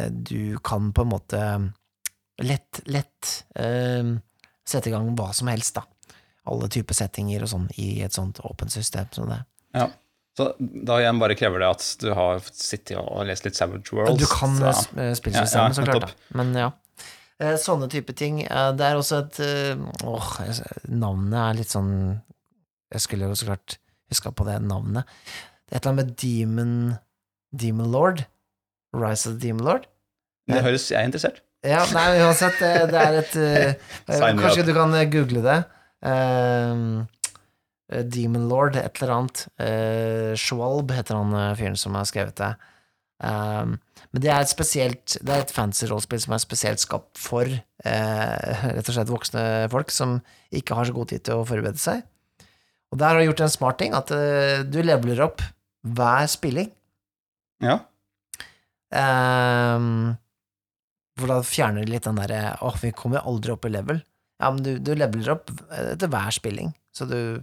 [0.09, 1.41] du kan på en måte
[2.41, 4.15] lett, lett ehm,
[4.67, 5.83] sette i gang hva som helst, da.
[6.47, 9.43] Alle typer settinger og sånn i et sånt åpent system som det.
[9.77, 9.89] ja.
[10.37, 14.19] Så da igjen bare krever det at du har sittet og lest litt Savage Worlds.
[14.21, 16.01] Du kan så- eh, eh, spillsystemet, Ja, ja, så klart.
[16.01, 16.37] Da.
[16.37, 16.67] Men ja.
[17.39, 18.43] Eh, Sånne type ting.
[18.45, 20.37] Eh, Det er også et eh, Åh,
[20.89, 22.21] navnet er litt sånn
[22.93, 23.77] Jeg skulle jo så klart
[24.11, 25.05] huska på det navnet.
[25.67, 26.99] Det er et eller annet med Demon
[27.51, 28.25] Demon Lord.
[28.95, 29.89] Rise of the Demon Lord.
[30.47, 31.41] Det høres jeg er interessert.
[31.65, 33.93] Ja, nei, uansett, det, det er et eh,
[34.39, 35.57] Kanskje du kan eh, google det.
[36.07, 37.07] Ehm,
[37.91, 39.43] eh, Demon Lord, et eller annet.
[40.39, 42.53] Schwalb heter han eh, fyren som har skrevet det.
[43.17, 43.79] Um,
[44.13, 47.49] men det er et spesielt Det er et fancy rollespill som er spesielt skapt for
[47.49, 49.41] eh, rett og slett voksne
[49.73, 50.19] folk som
[50.53, 52.05] ikke har så god tid til å forberede seg.
[52.93, 55.41] Og der har du gjort en smart ting, at eh, du leveler opp
[55.87, 56.69] hver spilling.
[57.63, 57.81] Ja.
[58.95, 60.15] Ehm,
[61.19, 63.99] for da fjerner de litt den derre Åh, vi kommer aldri opp i level.
[64.39, 67.41] Ja, men du, du leveler opp etter hver spilling, så du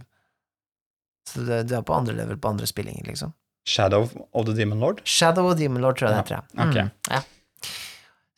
[1.27, 3.33] Så du, du er på andre level på andre spillinger, liksom.
[3.67, 4.99] Shadow of the Demon Lord.
[5.09, 6.43] Shadow of Demon Lord, tror jeg Ja, det heter.
[6.53, 6.65] ja.
[6.65, 6.75] ok.
[6.77, 7.21] Mm, ja.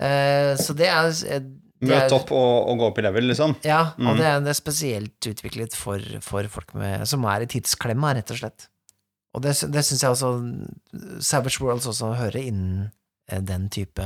[0.04, 1.42] uh, så det er eh,
[1.78, 3.52] det Møte opp og, og gå opp i level, liksom.
[3.68, 4.18] Ja, og Mm.
[4.18, 8.32] det, er, det er spesielt utviklet for, for folk med, som er i tidsklemma, rett
[8.34, 8.66] og slett.
[9.38, 10.32] Og det, det syns jeg også
[11.22, 12.88] Savage Worlds også hører innen
[13.28, 14.06] den type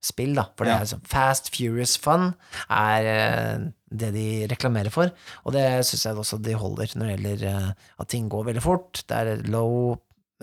[0.00, 0.46] spill, da.
[0.56, 2.30] For det er sånn Fast, furious fun
[2.72, 5.10] er eh, det de reklamerer for,
[5.44, 7.70] og det syns jeg også de holder når det gjelder eh,
[8.00, 9.02] at ting går veldig fort.
[9.10, 9.92] Det er low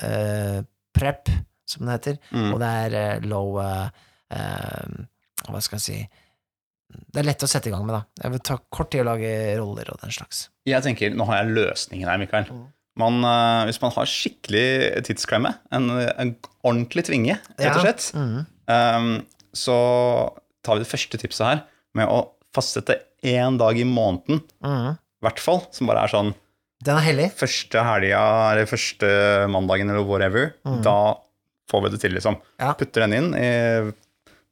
[0.03, 0.61] eh,
[0.93, 1.31] prep,
[1.67, 2.51] som det heter, Mm.
[2.53, 3.89] og det er eh, low eh,
[4.37, 5.01] eh,
[5.47, 5.97] Hva skal jeg si
[7.11, 8.03] Det er lett å sette i gang med, da.
[8.23, 10.45] Jeg vil ta kort tid å lage roller og den slags.
[10.69, 12.45] Jeg tenker, Nå har jeg løsningen her, Mikael.
[12.51, 12.65] Mm.
[12.97, 16.31] Man, eh, hvis man har skikkelig tidsklemme, en, en
[16.65, 17.83] ordentlig tvinge, rett og Ja.
[17.85, 18.45] slett, Mhm.
[18.73, 19.11] ehm,
[19.53, 19.77] så
[20.63, 21.61] tar vi det første tipset her
[21.95, 26.33] med å fastsette én dag i måneden, i i hvert fall, som bare er sånn
[26.83, 27.31] Den er hellig.
[27.33, 29.07] første helga eller første
[29.49, 30.53] mandagen eller whatever.
[30.65, 30.83] Mm.
[30.83, 31.15] Da
[31.71, 32.37] får vi det til, liksom.
[32.59, 32.73] Ja.
[32.77, 33.91] Putter den inn i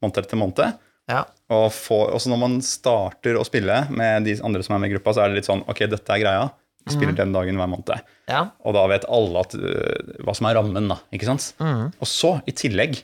[0.01, 0.77] måned etter måned.
[1.07, 1.23] Ja.
[1.53, 4.95] Og får, også når man starter å spille med de andre som er med i
[4.95, 6.49] gruppa, så er det litt sånn Ok, dette er greia.
[6.93, 8.01] Spiller den dagen hver måned.
[8.29, 8.43] ja.
[8.65, 10.99] Og da vet alle at, uh, hva som er rammen, da.
[11.15, 11.47] Ikke sant?
[11.57, 11.87] Mm.
[11.97, 12.99] Og så, i tillegg,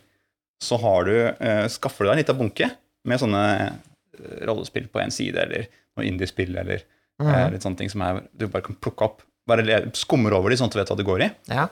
[0.62, 2.68] så har du, uh, skaffer du deg en liten bunke
[3.10, 3.42] med sånne
[3.72, 5.64] øh, rollespill på en side, eller
[5.98, 6.84] noe indiespill, eller
[7.18, 7.32] mm.
[7.56, 9.24] Litt sånne ting som er, du bare kan plukke opp.
[9.50, 11.32] Bare skummer over de, sånn at du vet hva det går i.
[11.50, 11.66] ja.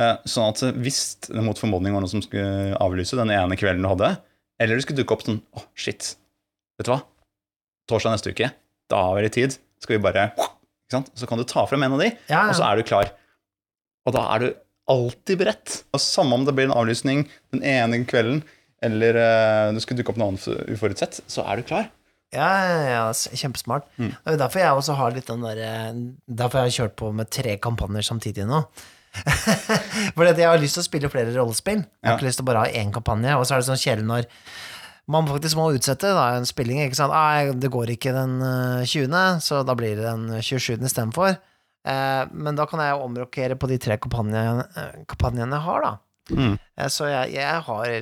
[0.00, 3.82] Eh, Sånn at hvis det mot formodning var noe som skulle avlyse den ene kvelden
[3.84, 4.14] du hadde,
[4.62, 6.14] eller det skulle dukke opp sånn Å, shit.
[6.78, 7.00] Vet du hva?
[7.90, 8.48] Torsdag neste uke,
[8.88, 9.58] da har vi litt tid.
[9.82, 10.30] Skal vi bare?
[10.90, 13.12] Så kan du ta frem en av de, Ja, og så er du klar.
[14.08, 14.48] Og da er du
[14.90, 15.82] alltid beredt.
[15.94, 17.24] Og Samme om det blir en avlysning
[17.54, 18.42] den ene kvelden,
[18.82, 21.90] eller uh, du skulle dukke opp noe annet uforutsett, så er du klar.
[22.32, 23.86] Ja, ja, ja, kjempesmart.
[23.98, 24.12] Mm.
[24.24, 25.70] Er derfor jeg også har litt den derre
[26.30, 28.60] Derfor jeg har kjørt på med tre kampanjer samtidig nå.
[30.14, 31.80] Fordi at jeg har lyst til å spille flere rollespill.
[31.82, 32.18] Jeg har Ja.
[32.18, 33.34] ikke lyst til å bare ha én kampanje.
[33.36, 34.28] Og så er det sånn kjedelig når
[35.10, 36.80] man faktisk må utsette da, en spilling.
[36.84, 37.14] Ikke sant?
[37.16, 40.78] Ah, det går ikke den eh, 20., så da blir det den 27.
[40.86, 41.36] istedenfor.
[41.88, 45.92] Eh, men da kan jeg omrokere på de tre kampanjene, eh, kampanjene jeg har, da.
[46.36, 46.54] Mm.
[46.78, 47.94] Eh, så jeg, jeg har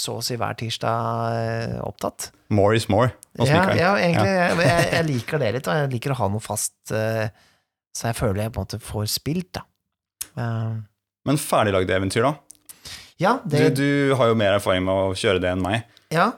[0.00, 2.28] så å si hver tirsdag eh, opptatt.
[2.54, 3.12] More is more.
[3.38, 4.28] Ja, ja, egentlig.
[4.34, 7.30] Jeg, jeg, jeg liker det litt, og jeg liker å ha noe fast, eh,
[7.96, 9.64] så jeg føler jeg på en måte får spilt, da.
[10.38, 10.76] Eh,
[11.30, 12.34] Men ferdiglagde eventyr, da?
[13.20, 15.82] ja, Du, du har jo mer erfaring med å kjøre det enn meg.
[16.14, 16.30] ja,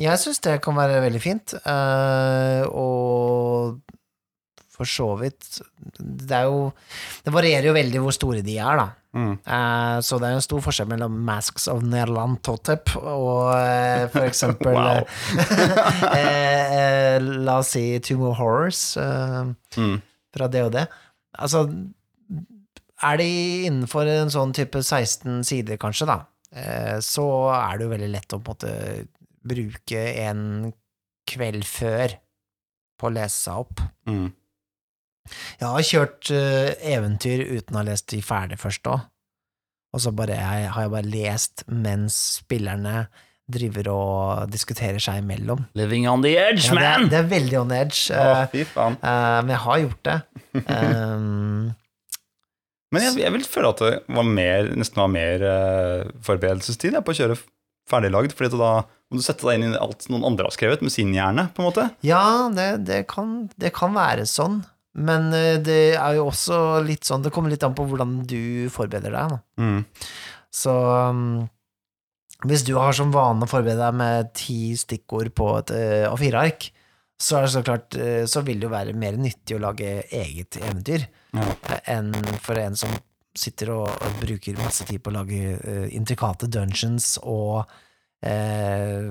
[0.00, 3.80] jeg syns det kan være veldig fint, Uh, og
[4.72, 5.58] for så vidt
[6.00, 6.62] Det er jo
[7.26, 8.86] Det varierer jo veldig hvor store de er, da.
[9.12, 9.34] Mm.
[9.44, 14.24] Uh, så det er en stor forskjell mellom Masks of Nerland Totep og uh, for
[14.30, 14.78] eksempel
[17.46, 17.84] La oss si
[18.16, 18.82] More Horrors
[19.76, 20.00] Mm.
[20.32, 20.86] fra det.
[21.40, 21.62] Altså,
[23.02, 23.28] er de
[23.68, 26.18] innenfor en sånn type 16 sider, kanskje, da,
[27.00, 27.24] så
[27.56, 28.72] er det jo veldig lett å på en måte
[29.46, 30.72] bruke en
[31.28, 32.16] kveld før
[33.00, 33.82] på å lese seg opp.
[34.08, 34.28] Mm.
[35.60, 39.04] Jeg har kjørt uh, eventyr uten å ha lest de ferdig først òg.
[39.92, 43.04] Og så bare, jeg, har jeg bare lest mens spillerne
[43.52, 45.66] driver og diskuterer seg imellom.
[45.76, 47.08] Living on the edge, Ja, det, er, man!
[47.12, 48.96] det er veldig on edge, Å, eh, fy faen.
[49.02, 50.18] eh, men jeg har gjort det.
[50.62, 51.72] Um,
[52.92, 57.04] Men jeg, jeg vil føle at det var mer, nesten var mer eh, forberedelsestid jeg,
[57.06, 57.36] på å kjøre
[57.90, 58.34] ferdiglagd.
[58.36, 58.72] fordi da
[59.12, 61.48] må du sette deg inn i alt noen andre har skrevet, med sin hjerne.
[61.54, 61.88] på en måte.
[62.06, 64.62] ja, det, det, kan, det kan være sånn,
[64.94, 68.68] men eh, det er jo også litt sånn Det kommer litt an på hvordan du
[68.72, 69.38] forbereder deg.
[69.60, 69.82] Mm.
[70.52, 71.48] Så um,
[72.44, 76.66] hvis du har som vane å forberede deg med ti stikkord på et uh, A4-ark,
[77.22, 79.92] så er det så klart eh, Så vil det jo være mer nyttig å lage
[80.10, 81.04] eget eventyr
[81.36, 81.44] Ja.
[81.70, 82.08] eh, enn
[82.42, 82.90] for en som
[83.38, 89.06] sitter og, og bruker masse tid på å lage uh, intrikate dungeons og uh,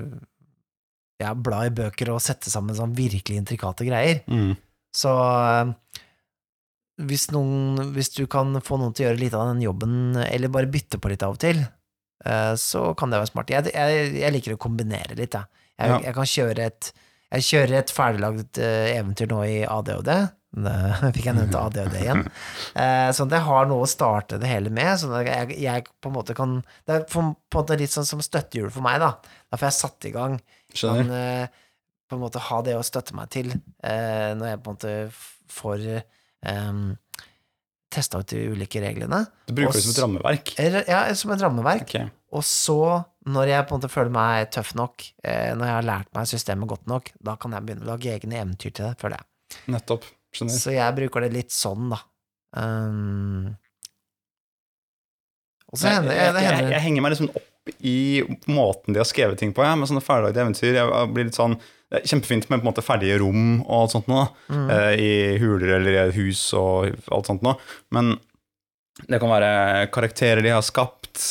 [1.22, 4.22] ja, bla i bøker og sette sammen sånn virkelig intrikate greier.
[4.30, 4.56] Mm.
[4.94, 5.74] Så uh,
[7.02, 10.54] hvis, noen, hvis du kan få noen til å gjøre litt av den jobben, eller
[10.54, 11.64] bare bytte på litt av og til,
[12.62, 13.50] så kan det være smart.
[13.50, 15.50] Jeg, jeg, jeg liker å kombinere litt, jeg.
[15.82, 15.96] Jeg, Ja.
[16.06, 16.90] jeg kan kjøre et
[17.32, 20.12] jeg kjører et ferdiglagd eventyr nå i ADHD.
[20.52, 20.76] Det
[21.16, 22.26] fikk jeg nevnt ADHD igjen.
[22.72, 24.94] Eh, at jeg har noe å starte det hele med.
[25.04, 28.24] At jeg, jeg på en måte kan Det er på, en måte litt sånn som
[28.24, 29.12] støttehjul for meg, da.
[29.52, 30.38] Derfor jeg satt i gang
[30.72, 31.04] Skjønner.
[31.04, 31.60] kan eh,
[32.08, 34.94] på en måte ha det å støtte meg til eh, når jeg på en måte
[35.52, 35.84] får
[36.48, 36.82] um,
[37.92, 39.22] testa ut de ulike reglene.
[39.48, 40.54] Du bruker det som et rammeverk.
[40.88, 41.86] Ja, som et rammeverk.
[41.90, 42.12] Okay.
[42.36, 42.80] Og så,
[43.28, 46.72] når jeg på en måte føler meg tøff nok, når jeg har lært meg systemet
[46.72, 49.62] godt nok, da kan jeg begynne å lage egne eventyr til det, føler jeg.
[49.76, 50.08] Nettopp.
[50.36, 50.58] Skjønner.
[50.58, 52.00] Så jeg bruker det litt sånn, da.
[52.56, 53.52] Um,
[55.72, 57.48] Jeg, jeg, det jeg, jeg henger meg liksom opp
[57.86, 59.64] i måten de har skrevet ting på.
[59.64, 60.74] Ja, med sånne ferdiglagde eventyr.
[60.76, 61.56] Jeg blir litt sånn,
[61.92, 64.26] det er Kjempefint med på en måte ferdige rom og alt sånt noe.
[64.52, 64.66] Mm.
[64.74, 67.56] eh, I huler eller i hus og alt sånt noe.
[67.96, 68.16] Men
[69.08, 71.22] det kan være karakterer de har skapt,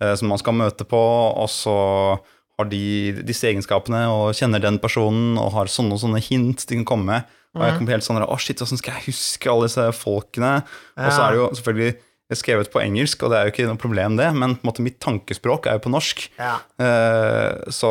[0.00, 1.76] eh, som man skal møte på, og så
[2.60, 6.80] har de disse egenskapene og kjenner den personen og har sånne og sånne hint de
[6.80, 7.36] kan komme med.
[7.56, 10.52] Og jeg kom helt sånn Å, shit, åssen skal jeg huske alle disse folkene?
[10.94, 11.96] Og så er det jo selvfølgelig
[12.38, 14.84] skrevet på engelsk, og det er jo ikke noe problem, det, men på en måte
[14.86, 16.20] mitt tankespråk er jo på norsk.
[16.38, 16.60] Ja.
[16.78, 17.90] Uh, så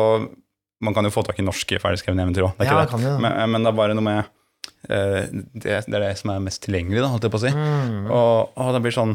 [0.80, 3.10] man kan jo få tak i norske ferdigskrevne eventyr òg, det er Ja, ikke det.
[3.10, 3.18] det.
[3.20, 6.62] Men, men det er bare noe med uh, det, det er det som er mest
[6.64, 7.52] tilgjengelig, da, holdt jeg på å si.
[7.52, 8.08] Mm.
[8.08, 9.12] Og, og det blir sånn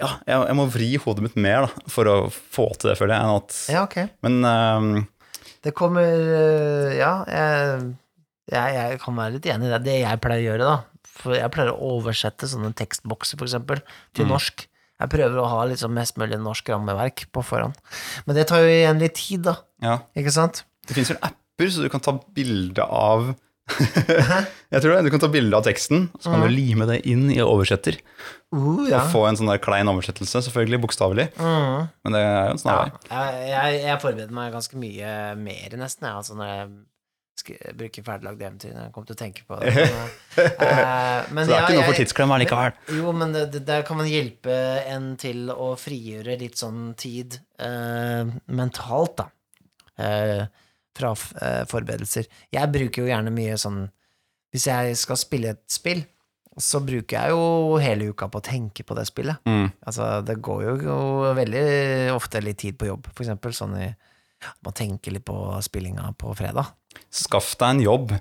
[0.00, 3.14] Ja, jeg, jeg må vri hodet mitt mer da, for å få til det, føler
[3.14, 3.22] jeg.
[3.30, 3.96] Enn at, ja, ok.
[4.26, 4.90] Men eh,
[5.70, 7.92] Det kommer øh, Ja, jeg,
[8.52, 9.82] jeg, jeg kan være litt enig i det.
[9.86, 13.82] Det jeg pleier å gjøre, da For jeg pleier å oversette sånne tekstbokser, for eksempel,
[14.16, 14.30] til Mm.
[14.34, 14.66] norsk.
[15.00, 17.76] Jeg prøver å ha liksom mest mulig norsk rammeverk på forhånd.
[18.26, 19.56] Men det tar jo igjen litt tid, da.
[19.82, 20.64] ja, Ikke sant?
[20.86, 23.34] det fins vel apper, så du kan ta bilde av
[24.74, 25.04] Jeg tror det.
[25.06, 28.00] Du kan ta bilde av teksten, så kan du lime det inn i oversetter.
[28.50, 29.04] Uh, ja.
[29.04, 31.28] Og få en sånn der klein oversettelse, selvfølgelig, bokstavelig.
[31.38, 31.88] Mm.
[32.04, 32.78] Men det er jo en ja.
[33.10, 36.68] Jeg, jeg, jeg forbereder meg ganske mye mer, nesten, jeg, altså, når jeg
[37.76, 38.72] bruker ferdiglagde eventyr.
[38.74, 39.72] når Jeg kommer til å tenke på det.
[40.36, 42.76] Men, eh, men Så det er ja, ikke noe for tidsklem allikevel.
[43.00, 44.54] Jo, men det, det, der kan man hjelpe
[44.88, 49.26] en til å frigjøre litt sånn tid eh, mentalt, da.
[50.00, 50.44] Eh,
[50.96, 52.28] fra eh, forberedelser.
[52.54, 53.84] Jeg bruker jo gjerne mye sånn
[54.50, 56.00] Hvis jeg skal spille et spill,
[56.58, 59.38] så bruker jeg jo hele uka på å tenke på det spillet.
[59.46, 59.68] Mm.
[59.86, 60.96] Altså, det går jo, jo
[61.38, 61.62] veldig
[62.16, 63.54] ofte litt tid på jobb, for eksempel.
[63.54, 63.86] Sånn i
[64.64, 66.72] Man tenker litt på spillinga på fredag.
[67.14, 68.12] Skaff deg en jobb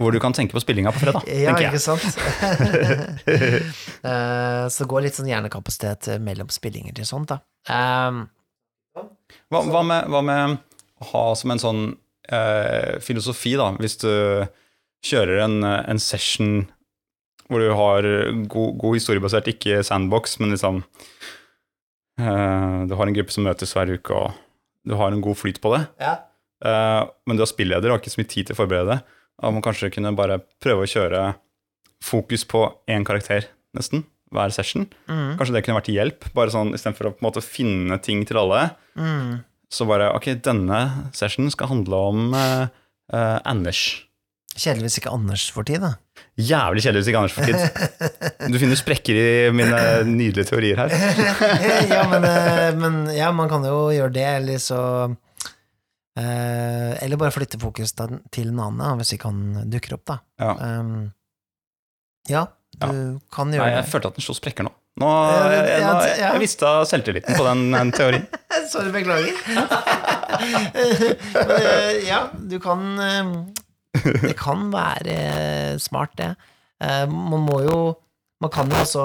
[0.00, 2.06] hvor du kan tenke på spillinga på fredag, Ja, tenker ikke sant?
[4.02, 7.36] Eh, så gå går litt sånn hjernekapasitet mellom spillinger til sånt, da.
[7.70, 8.24] Um,
[9.46, 10.56] Hva, hva, med, hva med
[10.98, 11.82] å ha som en sånn
[12.26, 14.10] eh, filosofi, da, hvis du
[15.06, 16.64] kjører en, en session
[17.46, 18.06] hvor du har
[18.50, 20.82] god, god historiebasert, ikke sandbox, men liksom
[22.18, 24.41] eh, Du har en gruppe som møtes hver uke, og
[24.88, 25.84] du har en god flyt på det.
[26.02, 26.16] ja.
[26.66, 29.18] uh, men du har spilleder og har ikke så mye tid til å forberede deg.
[29.42, 31.22] Og man kanskje kunne bare prøve å kjøre
[32.02, 34.86] fokus på én karakter, nesten, hver session.
[35.06, 37.98] Mm, Kanskje det kunne vært til hjelp, bare sånn istedenfor å på en måte finne
[38.02, 38.68] ting til alle.
[38.98, 39.32] mm.
[39.72, 40.78] Så bare Ok, denne
[41.16, 42.66] sessionen skal handle om uh,
[43.14, 44.02] uh, Anders.
[44.52, 45.94] Kjedelig hvis ikke Anders får tid, da.
[46.36, 47.56] Jævlig kjedelig musikk, Anders for tid.
[48.52, 50.92] Du finner sprekker i mine nydelige teorier her.
[51.92, 54.78] ja, men, eh, men ja, man kan jo gjøre det, eller så
[56.18, 60.18] eh, Eller bare flytte fokus da, til en annen, hvis ikke han dukker opp, da.
[60.42, 60.52] Ja.
[60.80, 61.10] Um,
[62.30, 62.46] ja,
[62.78, 63.90] du kan Nei, gjøre jeg det.
[63.92, 64.72] følte at den slo sprekker nå.
[65.00, 68.26] Nå, Ja, jeg, ja, nå, jeg, jeg mista selvtilliten på den, den teorien.
[68.72, 69.32] Sorry, beklager.
[70.42, 73.32] Eh, ja, du kan eh,
[74.28, 76.30] Det kan være smart, det.
[76.80, 77.78] eh, man må jo
[78.42, 79.04] Man kan jo også,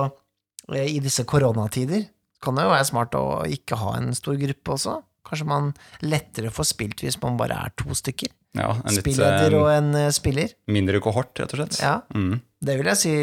[0.73, 2.07] eh, i disse koronatider,
[2.41, 4.95] kan det jo være smart å ikke ha en stor gruppe også.
[5.27, 8.31] Kanskje man lettere får spilt hvis man bare er to stykker.
[8.57, 10.55] Ja, en litt Spilleder eh, og en eh, spiller.
[10.73, 11.77] mindre kohort, rett og slett.
[11.83, 12.39] Ja, Mm.
[12.65, 13.13] det vil jeg si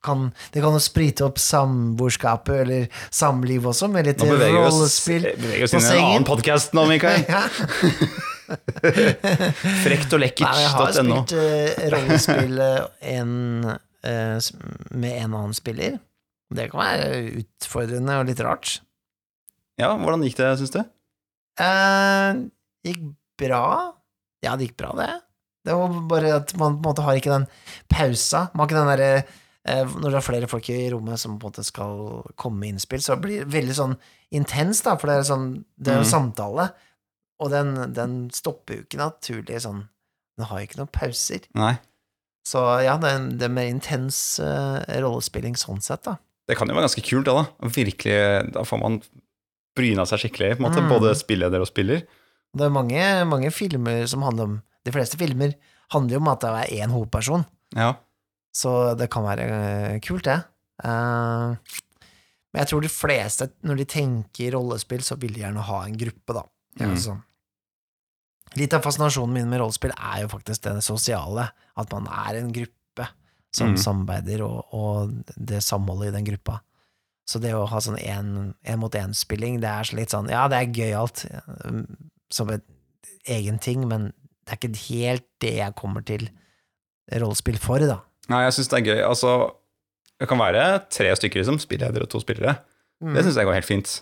[0.00, 4.64] kan, Det kan jo sprite opp samboerskapet eller samliv også, med litt Nå beveger vi
[4.64, 5.22] oss, rollespill.
[5.36, 7.24] beveger vi oss inn i en annen podkast nå, Mikael.
[7.28, 7.42] Ja.
[9.84, 12.84] Frekt og Nei, jeg har spilt uh, rollespill eh,
[13.14, 13.32] en,
[13.68, 14.50] uh,
[14.90, 15.98] med en annen spiller.
[16.54, 18.78] Det kan være utfordrende og litt rart.
[19.78, 20.80] Ja, hvordan gikk det, syns du?
[21.60, 22.48] Uh,
[22.86, 23.02] gikk
[23.38, 23.64] bra.
[24.44, 25.10] Ja, det gikk bra, det.
[25.68, 27.48] Det var bare at man på en måte har ikke den
[27.92, 28.48] pausa.
[28.54, 31.50] Man har ikke den derre Når det er flere folk i rommet som på en
[31.50, 31.98] måte skal
[32.40, 33.96] komme med innspill, så blir det veldig sånn
[34.32, 36.12] intenst, da, for det er sånn Det er jo mm.
[36.14, 36.70] samtale,
[37.38, 39.84] og den, den stopper jo ikke naturlig sånn
[40.38, 41.46] Den har jo ikke noen pauser.
[41.58, 41.76] Nei.
[42.46, 46.14] Så ja, det er, det er mer intens uh, rollespilling sånn sett, da.
[46.48, 47.68] Det kan jo være ganske kult, det, da.
[47.74, 48.18] Virkelig,
[48.54, 49.00] da får man
[49.76, 50.80] bryna seg skikkelig, på en måte.
[50.84, 50.88] Mm.
[50.94, 52.06] Både spilleder og spiller.
[52.56, 54.54] Det er mange, mange filmer som handler om
[54.86, 55.52] De fleste filmer
[55.92, 57.42] handler jo om at det er én hovedperson,
[57.76, 57.90] Ja.
[58.56, 60.38] så det kan være eh, kult, det.
[60.80, 61.52] Uh,
[62.48, 65.98] men jeg tror de fleste, når de tenker rollespill, så vil de gjerne ha en
[66.00, 66.44] gruppe, da.
[66.78, 66.94] Ja, Mm.
[66.94, 67.18] altså.
[68.56, 72.52] Litt av fascinasjonen min med rollespill er jo faktisk det sosiale, at man er en
[72.52, 73.08] gruppe
[73.52, 73.76] som Mm.
[73.80, 76.60] samarbeider, og, og det samholdet i den gruppa.
[77.28, 81.82] Så det å ha sånn én-mot-én-spilling, det er litt sånn Ja, det er gøyalt eh,
[82.32, 82.62] som en
[83.28, 84.12] egen ting, men
[84.46, 86.28] det er ikke helt det jeg kommer til
[87.12, 88.00] rollespill for, da.
[88.28, 89.02] Nei, jeg syns det er gøy.
[89.08, 89.32] Altså,
[90.20, 91.58] det kan være tre stykker, liksom.
[91.62, 92.58] Spilleder og to spillere.
[93.04, 93.14] Mm.
[93.16, 93.92] Det syns jeg går helt fint.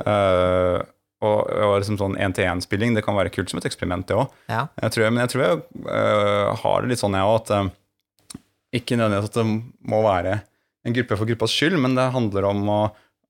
[0.00, 0.78] Eh,
[1.24, 4.34] og, og liksom sånn én-til-én-spilling, det kan være kult som et eksperiment, det òg.
[4.50, 4.66] Ja.
[4.76, 8.40] Men jeg tror jeg uh, har det litt sånn, jeg òg, at uh,
[8.74, 9.46] ikke nødvendigvis at det
[9.92, 10.38] må være
[10.84, 12.80] en gruppe for gruppas skyld, men det handler om å,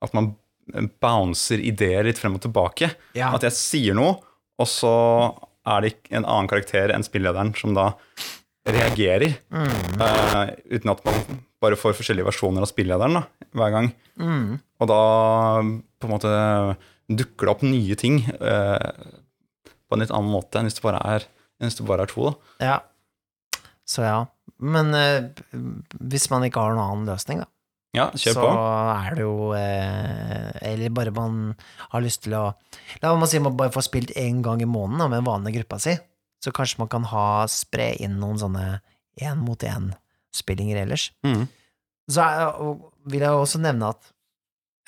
[0.02, 0.32] at man
[1.02, 2.90] bouncer ideer litt frem og tilbake.
[3.16, 3.30] Ja.
[3.36, 4.16] At jeg sier noe,
[4.58, 4.94] og så
[5.68, 7.92] er det en annen karakter enn spillederen som da
[8.64, 10.00] reagerer, Mm.
[10.00, 13.22] Uh, uten at man bare får forskjellige versjoner av spillederen da,
[13.56, 13.90] hver gang.
[14.20, 14.56] Mm.
[14.80, 15.00] Og da
[16.00, 16.32] på en måte
[17.08, 18.90] dukker det opp nye ting eh,
[19.88, 21.26] på en litt annen måte enn hvis det bare er,
[21.60, 22.30] det bare er to.
[22.30, 22.64] da.
[22.64, 22.76] Ja.
[23.84, 24.20] Så ja.
[24.64, 25.26] Men eh,
[26.00, 27.48] hvis man ikke har noen annen løsning, da,
[27.94, 28.46] Ja, så på.
[28.50, 31.54] er det jo eh, Eller bare man
[31.92, 32.48] har lyst til å
[33.02, 35.60] La meg si man bare får spilt én gang i måneden da, med den vanlige
[35.60, 35.94] gruppa si,
[36.42, 38.64] så kanskje man kan ha spre inn noen sånne
[39.22, 41.08] én-mot-én-spillinger ellers.
[41.26, 41.44] Mm.
[42.10, 42.50] Så er,
[43.08, 44.10] vil jeg også nevne at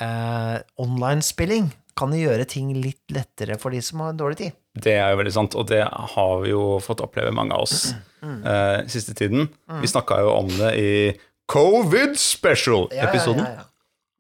[0.03, 4.57] eh, online-spilling kan det gjøre ting litt lettere for de som har dårlig tid.
[4.77, 7.95] Det er jo veldig sant, og det har vi jo fått oppleve, mange av oss,
[8.23, 9.49] eh, siste tiden.
[9.81, 10.91] Vi snakka jo om det i
[11.49, 13.47] Covid Special-episoden.
[13.47, 13.73] Ja, ja, ja.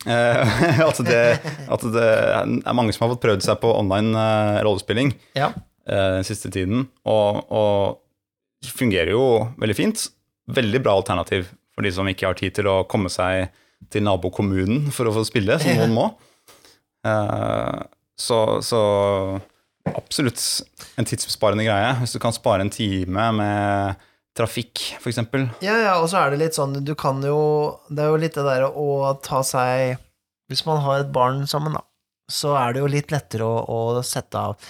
[0.07, 1.23] Eh, at, det,
[1.69, 5.51] at det er mange som har fått prøvd seg på online uh, rollespilling Ja.
[5.87, 9.27] Uh, siste tiden, og, og fungerer jo
[9.61, 10.09] veldig fint.
[10.51, 13.51] Veldig bra alternativ for de som ikke har tid til å komme seg
[13.93, 16.09] til nabokommunen for å få spille, som noen må.
[17.07, 17.83] Eh,
[18.16, 18.81] så, så
[19.92, 20.42] absolutt
[20.97, 21.95] en tidsbesparende greie.
[22.01, 25.21] Hvis du kan spare en time med trafikk, f.eks.
[25.64, 27.38] Ja, ja, og så er det litt sånn, du kan jo
[27.88, 29.97] Det er jo litt det der å ta seg
[30.51, 31.81] Hvis man har et barn sammen, da,
[32.29, 34.61] så er det jo litt lettere å, å sette av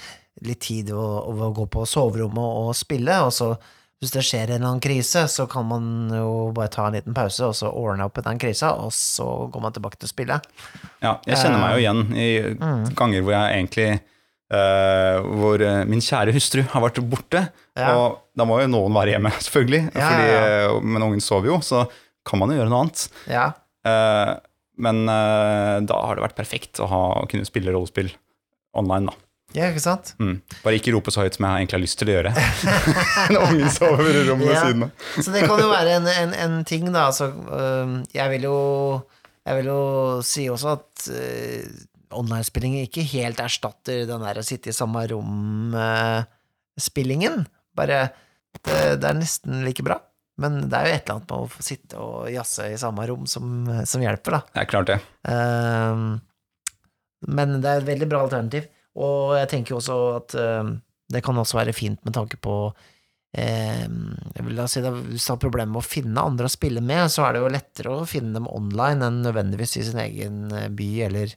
[0.47, 3.55] litt tid og, og gå på soverommet og spille, og så
[4.03, 7.17] hvis det skjer en eller annen krise, så kan man jo bare ta en liten
[7.17, 10.51] pause, og så ordne opp i den krisa, og så går man tilbake til spillet.
[11.01, 12.29] Ja, jeg kjenner meg jo igjen i
[12.99, 17.47] ganger hvor jeg egentlig uh, Hvor eh, min kjære hustru har vært borte.
[17.77, 17.95] Ja.
[17.97, 19.87] Og da må jo noen være hjemme, selvfølgelig.
[19.91, 21.87] Ja, fordi, eh, Men ungen sover jo, så
[22.27, 23.07] kan man jo gjøre noe annet.
[23.33, 23.53] Ja,
[23.87, 24.35] Uh,
[24.83, 28.11] men eh, da har det vært perfekt å, ha, å kunne spille rollespill
[28.77, 29.26] online, da.
[29.57, 30.13] Ja ikke sant?
[30.21, 30.37] Mm.
[30.63, 32.31] Bare ikke rope så høyt som jeg egentlig har lyst til å gjøre.
[33.33, 34.91] Når ungen sover i rommet ved siden av.
[35.17, 37.01] Så det kan jo være en, en, en ting, da.
[37.09, 38.59] Altså, øh, jeg vil jo
[39.47, 39.83] Jeg vil jo
[40.27, 41.65] si også at øh,
[42.17, 47.37] online-spilling ikke helt erstatter den der å sitte i samme rom-spillingen.
[47.77, 47.99] Bare
[48.65, 49.97] det, det er nesten like bra.
[50.41, 53.07] Men det er jo et eller annet med å få sitte og jazze i samme
[53.09, 53.45] rom som,
[53.89, 54.41] som hjelper, da.
[54.53, 54.99] Det er klart det.
[55.25, 55.97] Uh,
[57.33, 58.65] men det er et veldig bra alternativ,
[58.97, 60.75] og jeg tenker jo også at ehm,
[61.13, 62.59] det kan også være fint med tanke på
[63.37, 66.53] Eh, jeg vil da si det, Hvis du har problemer med å finne andre å
[66.53, 69.99] spille med, så er det jo lettere å finne dem online enn nødvendigvis i sin
[70.01, 71.35] egen eh, by eller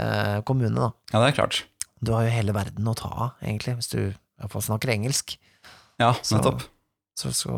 [0.00, 0.88] eh, kommune, da.
[1.12, 1.60] Ja, det er klart.
[2.02, 4.08] Du har jo hele verden å ta av, egentlig, hvis du i
[4.42, 5.36] hvert fall snakker engelsk.
[6.02, 6.64] Ja, Så- nettopp.
[7.14, 7.54] Så, så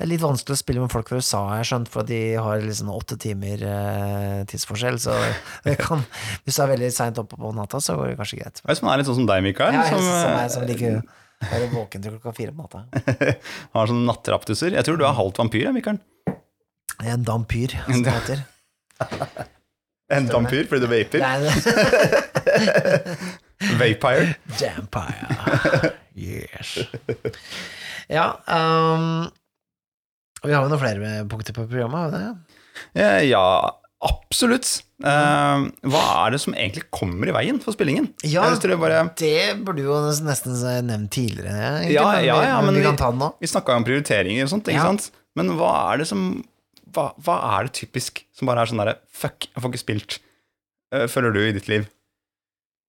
[0.00, 2.62] det er litt vanskelig å spille med folk fra USA, jeg skjønt, for de har
[2.64, 4.96] liksom åtte timer eh, tidsforskjell.
[4.96, 5.12] Så
[5.82, 6.00] kan,
[6.46, 8.62] hvis du er veldig seint oppe på natta, så går det kanskje greit.
[8.64, 10.96] Hvis man er litt sånn som deg, Mikael, Jeg er som, som, eh, som liker
[10.96, 12.80] å være våken til klokka fire på natta.
[13.76, 14.72] har sånne nattraptuser.
[14.78, 16.00] Jeg tror du er halvt vampyr, jeg, Mikael.
[16.96, 18.44] Jeg en dampyr, som det heter.
[20.10, 21.22] En dampyr fordi du vaper.
[23.78, 23.84] Vapire.
[23.84, 24.32] Vampire.
[24.58, 25.92] Dampire.
[26.18, 26.80] Yes.
[28.10, 29.28] Ja, um,
[30.48, 32.12] vi har jo noen flere punkter på programmet.
[32.12, 32.60] det?
[32.94, 33.70] Eh, Ja,
[34.02, 34.82] absolutt.
[35.04, 38.12] Eh, hva er det som egentlig kommer i veien for spillingen?
[38.24, 38.44] Ja.
[38.56, 41.80] det, bare, Det burde jo nesten nevnt tidligere.
[41.84, 43.34] egentlig, Ja, ja, ja, men men vi kan vi- ta den nå.
[43.40, 44.84] vi snakka om prioriteringer og sånt, ikke Ja.
[44.84, 45.10] sant?
[45.36, 46.44] Men hva er det som
[46.92, 50.18] hva, hva er det typisk som bare er sånn derre Fuck, jeg får ikke spilt.
[50.92, 51.88] Uh, føler du i ditt liv?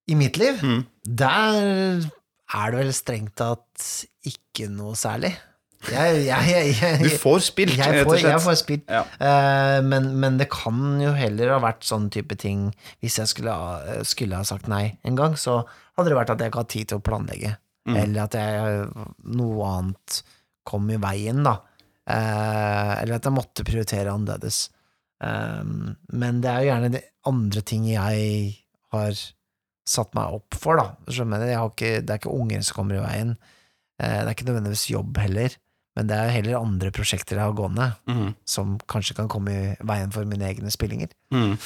[0.10, 0.86] I mitt liv, Mm.
[1.06, 2.10] der
[2.54, 5.36] er det vel strengt tatt ikke noe særlig.
[5.90, 8.30] Jeg, jeg, jeg, Du får spilt, rett får, og slett.
[8.30, 8.92] jeg får spilt.
[8.92, 9.02] Ja.
[9.18, 12.68] Eh, men, men det kan jo heller ha vært sånn type ting
[13.02, 15.64] Hvis jeg skulle ha, skulle ha sagt nei en gang, så
[15.98, 17.56] hadde det vært at jeg ikke hadde tid til å planlegge.
[17.90, 17.96] Mm.
[18.04, 18.86] Eller at jeg,
[19.34, 20.22] noe annet
[20.70, 21.58] kom i veien, da.
[22.06, 24.64] Eh, eller at jeg måtte prioritere annerledes.
[25.24, 25.64] Eh,
[26.14, 27.02] men det er jo gjerne de
[27.32, 28.54] andre ting jeg
[28.94, 29.24] har
[29.92, 30.94] satt meg opp for, da.
[31.10, 31.50] Skjønner du?
[31.58, 33.36] Har det er ikke unger som kommer i veien.
[34.02, 35.54] Det er ikke nødvendigvis jobb heller,
[35.98, 38.34] men det er heller andre prosjekter jeg har gående Mm.
[38.48, 41.10] som kanskje kan komme i veien for mine egne spillinger.
[41.34, 41.58] Mm.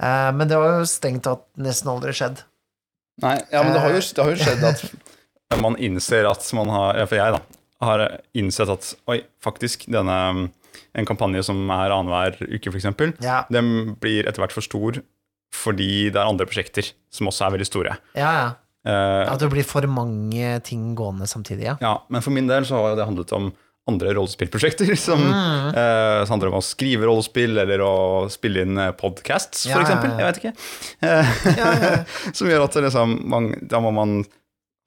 [0.00, 2.42] Eh, men det har jo strengt tatt nesten aldri skjedd.
[3.22, 6.68] Nei, ja, men det har jo, det har jo skjedd at man innser at man
[6.68, 7.40] har For jeg, da,
[7.86, 8.02] har
[8.34, 10.50] innsett at oi, faktisk, denne
[10.94, 12.88] en kampanje som er annenhver uke, f.eks.,
[13.22, 14.98] Ja, den blir etter hvert for stor
[15.54, 17.96] fordi det er andre prosjekter som også er veldig store.
[18.18, 18.30] ja.
[18.40, 18.52] ja.
[18.84, 21.76] Eh, At det blir for mange ting gående samtidig, ja.
[21.80, 23.52] ja, men for min del så har det handlet om
[23.88, 25.74] andre rollespillprosjekter, som Mm.
[25.76, 27.94] uh, handler om å skrive rollespill eller å
[28.32, 30.10] spille inn podcasts, Ja, for ja, eksempel.
[30.10, 30.18] ja.
[30.20, 30.54] Jeg vet ikke.
[31.04, 34.22] Eh, som gjør at liksom, man, da må man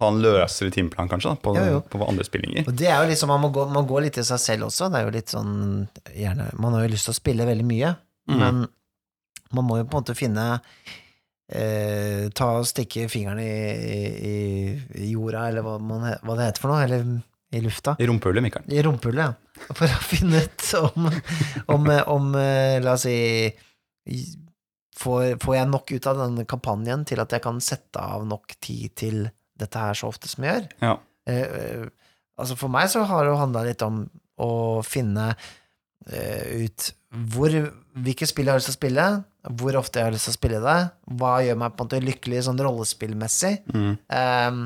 [0.02, 1.82] ha en løsere timeplan, kanskje, da, på, Jo, jo.
[1.90, 2.68] på andre spillinger.
[2.70, 4.90] Og det er jo liksom, man må, gå, man går litt i seg selv også.
[4.94, 5.56] Det er jo litt sånn
[6.14, 7.96] gjerne, Man har jo lyst til å spille veldig mye,
[8.30, 8.38] mm.
[8.38, 8.68] men
[9.58, 10.46] man må jo på en måte finne
[11.48, 13.52] eh, Ta og stikke fingeren i,
[14.32, 14.38] i,
[15.04, 17.08] i jorda, eller hva, man, hva det heter for noe, eller
[17.56, 17.96] i lufta.
[18.00, 18.68] I rumpehullet, Mikael.
[18.76, 19.68] I rumpehullet, ja.
[19.72, 21.08] For å finne ut om,
[21.74, 23.16] om, om eh, La oss si
[24.98, 28.58] får, får jeg nok ut av denne kampanjen til at jeg kan sette av nok
[28.64, 29.24] tid til
[29.58, 30.68] dette her så ofte som jeg gjør?
[30.84, 30.94] Ja.
[31.28, 34.04] Eh, eh, altså for meg så har det jo handla litt om
[34.44, 34.52] å
[34.86, 37.54] finne eh, ut hvor,
[37.96, 39.06] hvilke spill jeg har lyst til å spille,
[39.58, 40.80] hvor ofte jeg har lyst til å spille det,
[41.20, 43.54] hva gjør meg på en måte lykkelig sånn rollespillmessig.
[43.72, 43.94] Mm.
[44.12, 44.66] Um,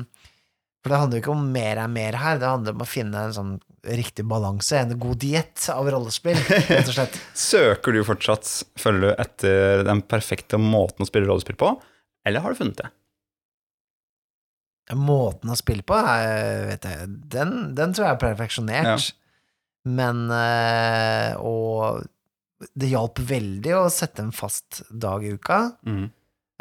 [0.82, 3.20] for det handler jo ikke om mer er mer her, det handler om å finne
[3.28, 3.52] en sånn
[3.86, 7.20] riktig balanse, en god diett av rollespill, rett og slett.
[7.44, 11.76] Søker du fortsatt, følger du, etter den perfekte måten å spille rollespill på,
[12.26, 12.90] eller har du funnet det?
[14.98, 19.12] Måten å spille på, er, vet jeg, den, den tror jeg er perfeksjonert.
[19.88, 22.02] Men øh, Og
[22.78, 25.60] det hjalp veldig å sette en fast dag i uka.
[25.86, 26.04] Mm.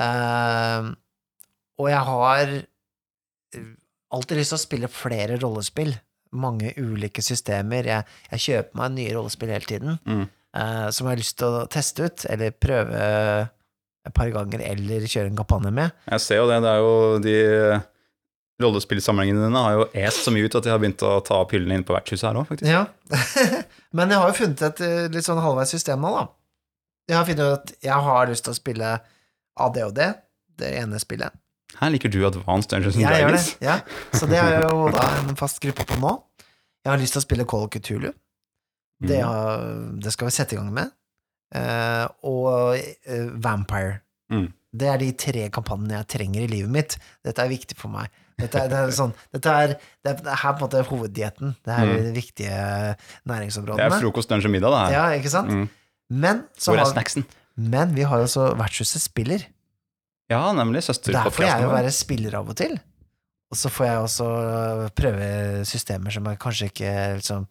[0.02, 0.92] Uh,
[1.82, 2.54] og jeg har
[4.12, 5.94] alltid lyst til å spille flere rollespill.
[6.32, 7.88] Mange ulike systemer.
[7.90, 10.28] Jeg, jeg kjøper meg nye rollespill hele tiden, Mm.
[10.58, 13.02] uh, som jeg har lyst til å teste ut, eller prøve
[14.08, 15.92] et par ganger, eller kjøre en kampanje med.
[16.10, 17.36] Jeg ser jo det, det er jo de
[18.64, 21.78] rollespillsamlingene dine har jo est så mye ut at de har begynt å ta pillene
[21.80, 22.70] inn på vertshuset her òg, faktisk.
[22.72, 22.86] Ja.
[23.98, 26.28] Men jeg har jo funnet et eh, litt sånn halvveis system nå, da.
[27.12, 28.92] Jeg har funnet ut at jeg har lyst til å spille
[29.60, 30.02] ADHD,
[30.62, 31.34] det ene spillet.
[31.80, 33.52] Her liker du Advanced Dungeons and Jeg gjør det, Dragons.
[33.64, 33.78] ja.
[34.20, 36.16] Så det er jo da en fast gruppe på nå.
[36.86, 38.12] Jeg har lyst til å spille Call of Cthulhu.
[39.02, 39.26] Det, Mm.
[39.26, 39.62] har,
[40.04, 40.92] det skal vi sette i gang med.
[41.58, 43.96] Eh, og eh, Vampire.
[44.32, 44.52] Mm.
[44.72, 46.94] Det er de tre kampanjene jeg trenger i livet mitt.
[47.28, 48.08] Dette er viktig for meg.
[48.40, 51.56] Dette er, det er, sånn, dette er, det er her på en måte hoveddietten.
[51.66, 52.04] Det er Mm.
[52.08, 52.60] de viktige
[53.30, 53.90] næringsområdene.
[53.90, 54.96] Det er frokost, lunsj og middag, det her.
[54.96, 55.52] Ja, ikke sant?
[55.52, 55.68] Mm.
[56.10, 57.26] Men, så Hvor er har, snacksen?
[57.58, 59.44] men vi har jo også Vertshuset spiller.
[60.32, 62.80] Ja, nemlig Der får jeg jo være spiller av og til.
[63.52, 64.28] Og så får jeg også
[64.96, 67.48] prøve systemer som jeg kanskje ikke liksom,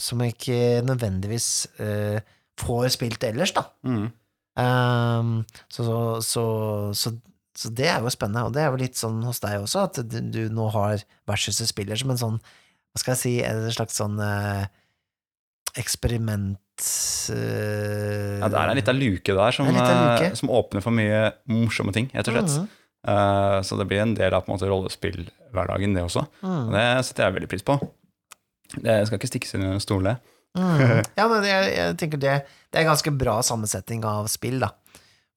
[0.00, 2.18] Som ikke nødvendigvis uh,
[2.58, 3.62] får spilt ellers, da.
[3.86, 4.08] Mm.
[4.60, 5.84] Ehm, så,
[6.20, 6.44] så,
[6.92, 7.12] så,
[7.56, 10.02] så, det er jo spennende, og det er jo litt sånn hos deg også, at
[10.04, 12.38] du, du nå har versuset spiller som en sånn,
[12.92, 14.66] hva skal jeg si, en slags sånn eh,
[15.80, 16.60] eksperiment
[17.32, 20.28] eh, Ja, det er en liten luke der som, luke.
[20.28, 22.52] eh, som åpner for mye morsomme ting, rett og slett.
[22.52, 22.68] Mm -hmm.
[23.08, 26.26] uh, så det blir en del av på en måte rollespillhverdagen, det også.
[26.42, 26.68] Mm.
[26.68, 27.80] Og det setter jeg veldig pris på.
[28.76, 30.16] Det skal ikke stikkes under en stol, det.
[30.58, 31.00] Mm.
[31.18, 32.34] Ja, men jeg, jeg tenker det,
[32.70, 34.72] det er en ganske bra sammensetning av spill, da.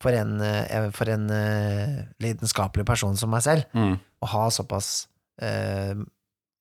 [0.04, 3.64] For en, eh, for en uh, lidenskapelig person som meg selv.
[3.74, 3.96] Mm.
[3.96, 5.08] Å ha såpass
[5.44, 5.96] uh,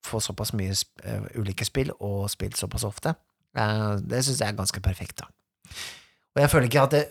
[0.05, 3.15] Få såpass mye sp uh, ulike spill, og spilt såpass ofte.
[3.57, 5.29] Eh, det syns jeg er ganske perfekt, da.
[6.35, 7.05] Og jeg føler ikke at det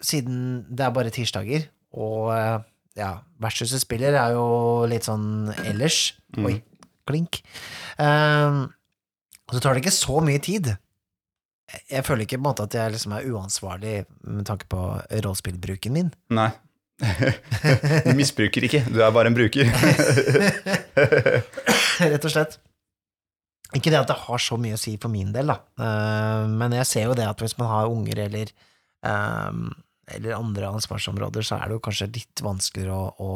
[0.00, 2.62] Siden det er bare tirsdager, og eh,
[2.96, 6.44] ja, Vertshuset spiller er jo litt sånn ellers Mm.
[6.46, 6.52] Oi,
[7.10, 7.40] klink.
[7.98, 8.68] Um,
[9.48, 10.68] og så tar det ikke så mye tid.
[11.90, 13.94] Jeg- føler ikke på en måte at jeg liksom er uansvarlig
[14.26, 14.80] med tanke på
[15.22, 16.10] rollespillbruken min.
[16.30, 16.50] Nei.
[17.00, 19.64] Du misbruker ikke, du er bare en bruker.
[22.00, 22.58] Rett og slett.
[23.76, 26.72] Ikke det at det har så mye å si for min del, da, Eh, men
[26.74, 28.50] jeg ser jo det at hvis man har unger eller,
[29.06, 29.60] eh,
[30.16, 33.30] eller andre ansvarsområder, så er det jo kanskje litt vanskeligere å,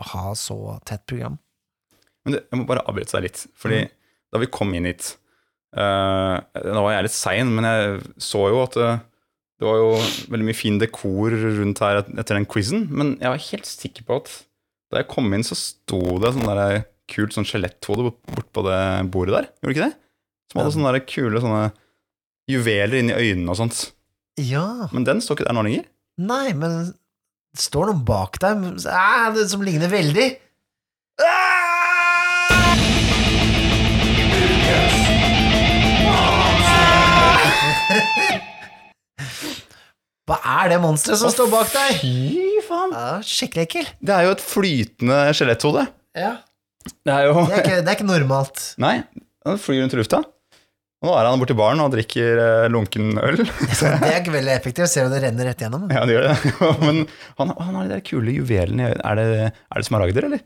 [0.00, 1.36] å ha så tett program.
[2.24, 3.84] Men det, jeg må bare avbryte deg litt, fordi
[4.32, 5.14] da vi kom inn hit
[5.76, 8.88] Nå var jeg litt sein, men jeg så jo at det,
[9.60, 9.90] det var jo
[10.32, 14.18] veldig mye fin dekor rundt her etter den quizen, men jeg var helt sikker på
[14.22, 14.32] at
[14.90, 18.64] da jeg kom inn, så sto det sånn der kult sånn skjeletthode bort bort på
[18.66, 18.80] det
[19.14, 19.46] bordet der.
[19.62, 19.94] Gjorde ikke det?
[20.50, 21.62] Som hadde sånne der kule sånne
[22.50, 23.84] juveler inni øynene og sånt.
[24.40, 25.86] Ja, Men den står ikke der nå lenger.
[26.18, 26.90] nei, men
[27.54, 30.26] det står noen bak deg ah, som ligner veldig.
[31.22, 31.59] Ah!
[40.30, 41.96] Hva er det monsteret som står bak deg?
[42.00, 42.92] Fy faen!
[42.94, 43.88] Ja, Skikkelig ekkel.
[43.98, 45.86] Det er jo et flytende skjeletthode.
[46.18, 46.36] Ja.
[47.04, 48.60] Det er jo Det er ikke, det er ikke normalt.
[48.80, 49.00] Nei,
[49.46, 50.20] han flyr rundt i lufta.
[51.00, 53.38] Og nå er han borti baren og drikker eh, lunken øl.
[53.80, 54.90] Det er ikke veldig effektivt.
[54.92, 55.86] Ser du det renner rett gjennom?
[55.88, 56.54] ja, det gjør det.
[56.86, 56.98] Men
[57.40, 59.04] han, han har de der kule juvelene i øynene.
[59.08, 60.42] Er det, er det smaragder, eller?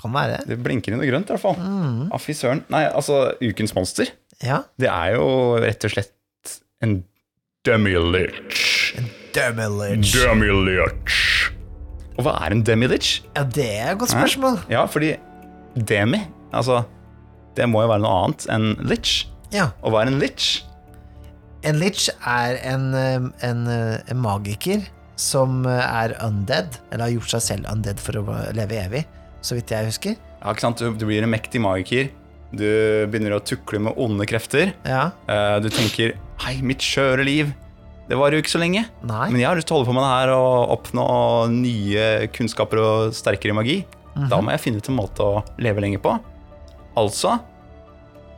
[0.00, 0.38] Kan være.
[0.48, 1.58] Det blinker i noe grønt, i hvert fall.
[1.58, 2.06] Mm.
[2.14, 2.62] Ah, fy søren.
[2.72, 4.62] Nei, altså, ukens monster, Ja.
[4.80, 5.26] det er jo
[5.60, 6.54] rett og slett
[6.86, 7.00] en
[7.66, 8.94] demi-lich.
[9.34, 10.12] Demi-lich.
[10.16, 11.16] Demi-lich.
[12.16, 13.18] Og hva er en demi-lich?
[13.36, 14.56] Ja, det er et godt spørsmål.
[14.72, 15.10] Ja, fordi
[15.76, 16.22] demi,
[16.56, 16.82] altså,
[17.56, 19.26] det må jo være noe annet enn lich.
[19.52, 19.70] Ja.
[19.84, 20.62] Og hva er en lich?
[21.68, 24.86] En lich er en, en, eh, en magiker
[25.20, 29.04] som eh, er undead, eller har gjort seg selv undead for å leve evig,
[29.44, 30.16] så vidt jeg husker.
[30.16, 30.80] Ja, ikke sant?
[30.80, 32.08] Du, du blir en mektig magiker.
[32.56, 32.64] Du
[33.12, 34.72] begynner å tukle med onde krefter.
[34.88, 35.10] Ja.
[35.28, 37.52] Eh, du tenker 'hei, mitt skjøre liv'.
[38.10, 38.86] Det varer jo ikke så lenge.
[39.06, 39.26] Nei.
[39.30, 41.04] Men jeg har lyst til å holde på med det her og oppnå
[41.54, 43.84] nye kunnskaper og sterkere magi.
[44.28, 46.16] Da må jeg finne ut en måte å leve lenger på.
[46.98, 47.38] Altså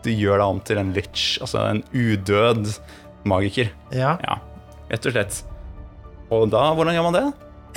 [0.04, 2.68] Du gjør deg om til en lich, altså en udød
[3.24, 3.70] magiker.
[3.94, 4.16] Ja.
[4.20, 4.40] Ja,
[4.90, 5.42] rett og slett.
[6.32, 7.24] Og da, hvordan gjør man det?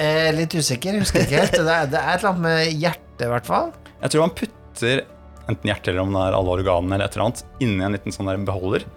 [0.02, 1.54] Eh, litt usikker, husker ikke helt.
[1.54, 3.70] Det er, det er et eller annet med hjertet, i hvert fall.
[4.02, 5.04] Jeg tror man putter
[5.46, 8.16] enten hjertet eller om det er alle organene eller et eller annet inni en liten
[8.16, 8.88] sånn der beholder.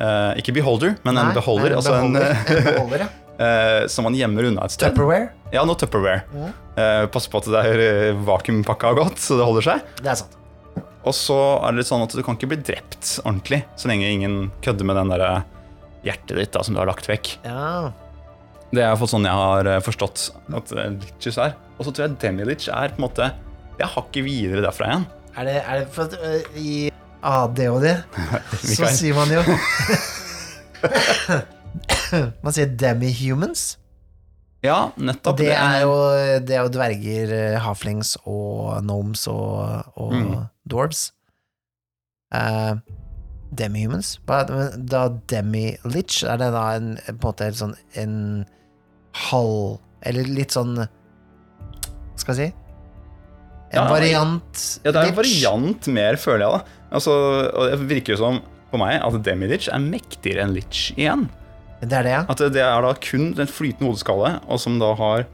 [0.00, 1.74] Eh, ikke beholder, men en beholder.
[1.74, 2.56] nei, altså en, beholder.
[2.56, 3.10] En beholder, ja.
[3.40, 4.92] Uh, som man gjemmer unna et sted.
[4.92, 5.30] Tupperware.
[5.52, 6.50] Ja, noe Tupperware.
[6.80, 9.88] Eh, pass på at det er eh, vakuumpakka godt, så det holder seg.
[10.00, 10.36] Det er sant.
[11.00, 14.08] Og så er det litt sånn at du kan ikke bli drept ordentlig så lenge
[14.12, 15.48] ingen kødder med den der eh,
[16.06, 17.32] hjertet ditt da, som du har lagt vekk.
[17.46, 17.90] Ja.
[18.70, 20.28] Det er sånn jeg har eh, forstått
[20.60, 21.56] at Litches er.
[21.78, 23.30] Og så tror jeg demi-lich er på en måte
[23.78, 25.08] Det er hakket videre derfra igjen.
[25.40, 26.90] Er det, er det for at uh, i
[27.22, 27.86] ADHD
[28.76, 29.42] så sier man jo
[32.42, 33.76] Man sier demi-humans.
[34.64, 35.38] Ja, nettopp.
[35.40, 35.92] Det er jo,
[36.44, 37.30] det er jo dverger,
[37.64, 40.32] haflings og gnomes og, og Mm.
[40.68, 41.12] dwarves.
[42.34, 42.76] Uh,
[43.56, 44.16] demi-humans.
[44.26, 48.16] Da demi-litch, er det da en, på en måte sånn en
[49.30, 52.54] halv Eller litt sånn Hva skal jeg si?
[53.74, 56.52] En Ja, variant Ja, det er en variant mer, føler jeg.
[56.60, 57.12] da Altså,
[57.54, 61.28] Og det virker jo som på meg at Demi-Litch er mektigere enn Litch igjen.
[61.80, 62.22] Det er det, ja.
[62.28, 65.24] At det er da kun den flytende hodeskalle, og som da har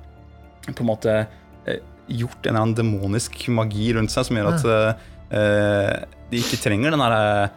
[0.66, 1.14] på en måte
[1.66, 5.92] eh, gjort en eller annen demonisk magi rundt seg som gjør at eh,
[6.30, 7.48] de ikke trenger den derre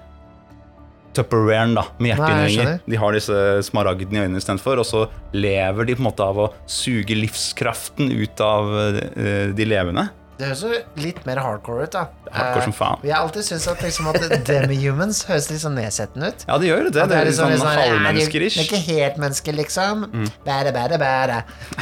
[1.18, 2.76] Tupperwaren da, med lenger.
[2.86, 3.34] De har disse
[3.66, 8.12] smaragdene i øynene istedenfor, og så lever de på en måte av å suge livskraften
[8.14, 10.06] ut av eh, de levende.
[10.40, 10.70] Det høres jo
[11.04, 12.06] litt mer hardcore ut, da.
[12.32, 13.02] Hardcore som faen.
[13.02, 16.46] Eh, Jeg har alltid syntes at, liksom, at demi-humans høres litt sånn nedsettende ut.
[16.48, 16.94] Ja, det gjør det.
[16.96, 17.08] det.
[17.12, 18.60] Det er litt liksom sånn sånn, ja, halvmennesker-ish.
[18.62, 20.06] Er ikke helt mennesker, liksom.
[20.14, 20.30] Mm.
[20.48, 21.40] Bære, bære, bære.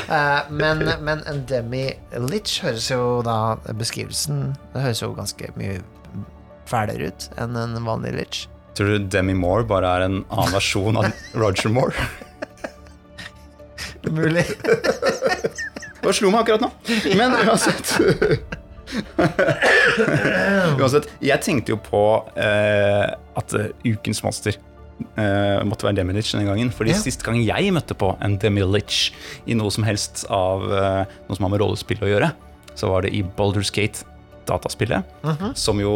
[0.08, 3.38] Uh, men, men en demi-litch høres jo da
[3.78, 4.42] Beskrivelsen
[4.74, 5.78] Det høres jo ganske mye
[6.68, 8.40] fælere ut enn en vanlig litch.
[8.78, 11.08] Tror du Demi Moore bare er en annen versjon av
[11.42, 12.10] Roger Moore?
[14.08, 14.44] Mulig.
[16.04, 16.72] Det slo meg akkurat nå.
[17.18, 17.98] Men uansett
[20.80, 22.02] Uansett, jeg tenkte jo på
[22.40, 26.72] eh, at eh, ukens monster eh, måtte være Demilich denne gangen.
[26.74, 27.00] Fordi Ja.
[27.02, 29.12] sist gang jeg møtte på en Demilich
[29.46, 32.32] i noe som helst av eh, noe som har med rollespill å gjøre,
[32.78, 34.06] så var det i Baldur's Gate,
[34.48, 35.56] dataspillet, Mhm.
[35.60, 35.94] som jo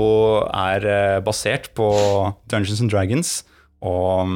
[0.52, 1.88] er eh, basert på
[2.52, 3.44] Dungeons and Dragons
[3.82, 4.28] og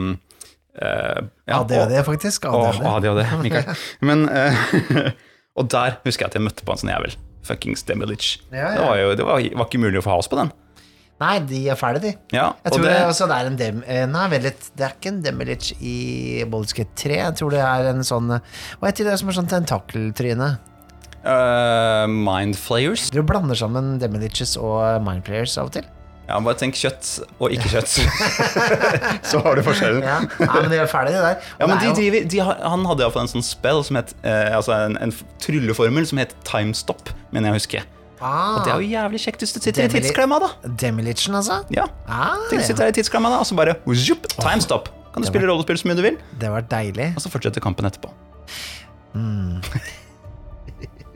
[0.82, 2.46] uh, ja, og- ADHD, faktisk.
[2.46, 2.86] ADHD.
[2.88, 3.76] ADHD, Mikael.
[4.08, 5.12] Men, eh,
[5.56, 7.16] og der husker jeg at jeg møtte på en sånn jævel.
[7.46, 8.36] Fuckings Demilich.
[8.52, 8.70] Ja, ja.
[8.76, 10.52] Det, var jo, det var, var ikke mulig å få has på den.
[11.22, 12.12] Nei, de er fæle, de.
[12.36, 13.78] Ja, Jeg tror det, det, også det er en dem...
[13.88, 14.50] eh, Nei, vel.
[14.52, 15.96] Det er ikke en Demilich i
[16.44, 17.20] Gate 3.
[17.22, 20.50] Jeg tror det er en sånn Hva heter det som er sånn tentakeltryne?
[21.26, 23.08] Uh, Mind Flayers.
[23.10, 25.88] Du blander sammen Demiliches og Mindflayers av og til.
[26.28, 27.92] Ja, bare tenk kjøtt og ikke kjøtt.
[29.30, 30.02] Så har du forskjellen.
[30.02, 31.36] Ja, Nei, men de er ferdige, de der.
[31.38, 34.50] Og Ja, men de, de de Han hadde iallfall en sånn spell som het eh,
[34.58, 35.14] Altså en, en
[35.44, 37.84] trylleformel som het timestop, mener jeg å huske.
[38.22, 40.50] ah, Og det er jo jævlig kjekt hvis du sitter i tidsklemma, da.
[40.82, 41.60] Demilition altså?
[41.76, 42.68] Ja, Ah, Tenk å ja.
[42.72, 44.90] sitte der i tidsklemma, da, og så bare zjup, timestop.
[45.14, 47.12] Kan du spille rollespill så mye du vil, Det var deilig.
[47.16, 48.10] og så fortsetter kampen etterpå.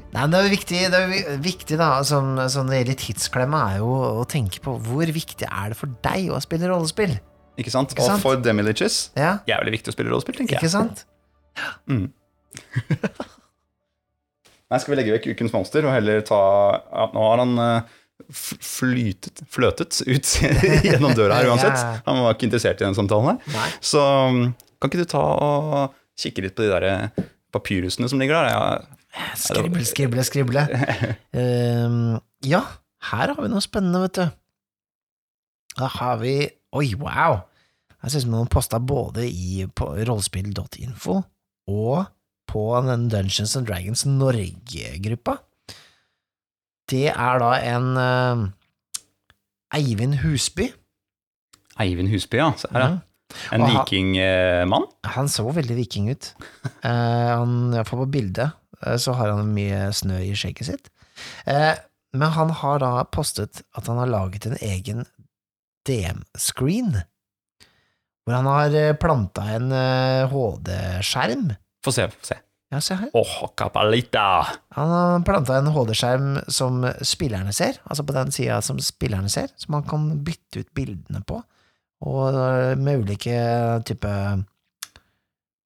[0.10, 3.00] Nei, Det er jo viktig, det er jo viktig da, som, som når det gjelder
[3.04, 3.90] tidsklemma, er jo
[4.22, 7.14] å tenke på hvor viktig er det for deg å spille rollespill?
[7.60, 7.94] Ikke sant?
[7.94, 8.18] Ikke sant?
[8.18, 10.64] Og for Demiliches Ja, jævlig viktig å spille rollespill, tenker jeg.
[10.64, 11.06] ikke sant?
[14.70, 16.40] Nei, Skal vi legge vekk Ukens monster og heller ta
[16.78, 17.98] ja, Nå har han eh,
[18.36, 20.28] flytet, fløtet ut
[20.88, 21.78] gjennom døra her uansett.
[21.78, 21.98] Ja.
[22.06, 23.38] Han var ikke interessert i den samtalen her.
[23.56, 23.68] Nei.
[23.82, 24.02] Så
[24.34, 24.42] mm,
[24.80, 28.86] kan ikke du ta og kikke litt på de der papyrhusene papyrusene som ligger der?
[29.40, 30.64] Skrible, skrible, skrible.
[31.40, 32.62] Ehm, ja,
[33.12, 34.28] her har vi noe spennende, vet du.
[35.80, 36.34] Da har vi
[36.76, 37.40] Oi, wow!
[38.00, 41.16] Her ser det ut som noen posta både i rollespill.info
[41.70, 42.06] og
[42.50, 45.36] på den Dungeons and Dragons Norge-gruppa.
[46.90, 48.46] Det er da en uh,
[49.78, 50.70] Eivind Husby.
[51.82, 52.52] Eivind Husby, ja.
[52.58, 52.90] Se her, ja.
[52.96, 53.06] Mhm.
[53.54, 54.86] En Og ha- vikingmann.
[55.14, 56.32] Han så veldig viking ut.
[56.82, 58.56] Uh, han, Iallfall på bildet eh,
[59.02, 60.92] så har han mye snø i skjegget sitt.
[61.46, 61.76] Eh,
[62.14, 65.06] men han har da postet at han har laget en egen
[65.88, 67.02] DM-screen,
[68.26, 71.52] hvor han har eh, planta en eh, HD-skjerm.
[71.86, 72.08] Få se.
[72.14, 72.40] få se.
[72.70, 73.10] Ja, se her.
[73.18, 74.26] Åh, kapalita!
[74.78, 79.50] Han har planta en HD-skjerm som spillerne ser, altså på den sida som spillerne ser,
[79.58, 81.42] som han kan bytte ut bildene på,
[82.06, 83.40] og eh, med ulike
[83.90, 84.14] type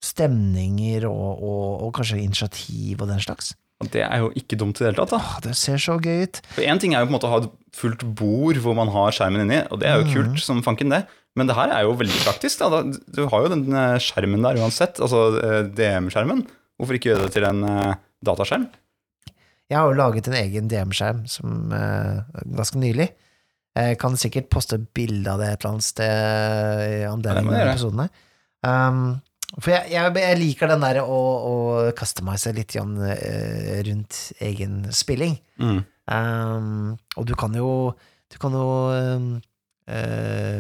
[0.04, 3.54] stemninger og, og, og kanskje initiativ og den slags.
[3.92, 5.12] Det er jo ikke dumt i det hele tatt.
[5.16, 5.20] da.
[5.20, 6.40] Ah, det ser så gøy ut.
[6.56, 8.92] For Én ting er jo på en måte å ha et fullt bord hvor man
[8.94, 10.14] har skjermen inni, og det er jo mm.
[10.14, 11.04] kult som fanken det.
[11.40, 12.62] Men det her er jo veldig praktisk.
[12.62, 12.84] da.
[12.86, 16.46] Du har jo den eh, skjermen der uansett, altså eh, DM-skjermen.
[16.78, 18.68] Hvorfor ikke gjøre det til en eh, dataskjerm?
[19.72, 23.08] Jeg har jo laget en egen DM-skjerm som ganske nylig.
[23.74, 27.72] Jeg kan sikkert poste bilde av det et eller annet sted i anledning gjøre.
[27.72, 28.12] episoden her.
[28.64, 29.00] Um,
[29.62, 31.56] for jeg, jeg, jeg liker den der å, å
[31.98, 35.36] customize litt Jan, eh, rundt egen spilling.
[35.62, 35.82] Mm.
[36.10, 37.94] Um, og du kan jo
[38.34, 39.28] Du kan jo um,
[39.88, 40.60] uh,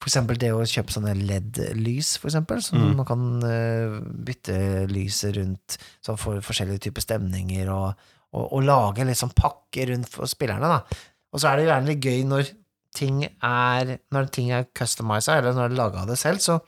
[0.00, 2.96] For eksempel det å kjøpe sånne LED-lys, for eksempel, så Mm.
[2.98, 4.56] man kan uh, bytte
[4.90, 7.94] lyset rundt så for forskjellige typer stemninger, og,
[8.32, 10.82] og, og lage litt sånn pakke rundt for spillerne, da.
[11.32, 12.50] Og så er det gjerne litt gøy når
[12.96, 16.58] ting er Når ting er customiza, eller når det er laga det selv, så,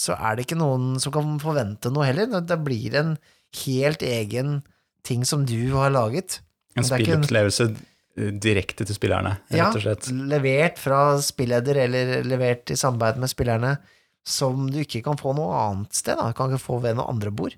[0.00, 2.30] så er det ikke noen som kan forvente noe heller.
[2.40, 3.14] Det blir en
[3.64, 4.60] helt egen
[5.06, 6.40] ting som du har laget.
[6.78, 10.08] En spillopplevelse eh, direkte til spillerne, rett og slett.
[10.08, 13.74] Ja, levert fra spilleder, eller levert i samarbeid med spillerne,
[14.26, 16.30] som du ikke kan få noe annet sted, da.
[16.30, 17.56] Du kan ikke få ved noe andre bord.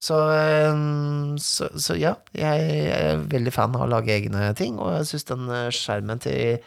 [0.00, 0.16] Så,
[1.44, 5.28] så, så ja, jeg er veldig fan av å lage egne ting, og jeg syns
[5.28, 6.62] den øh, skjermen til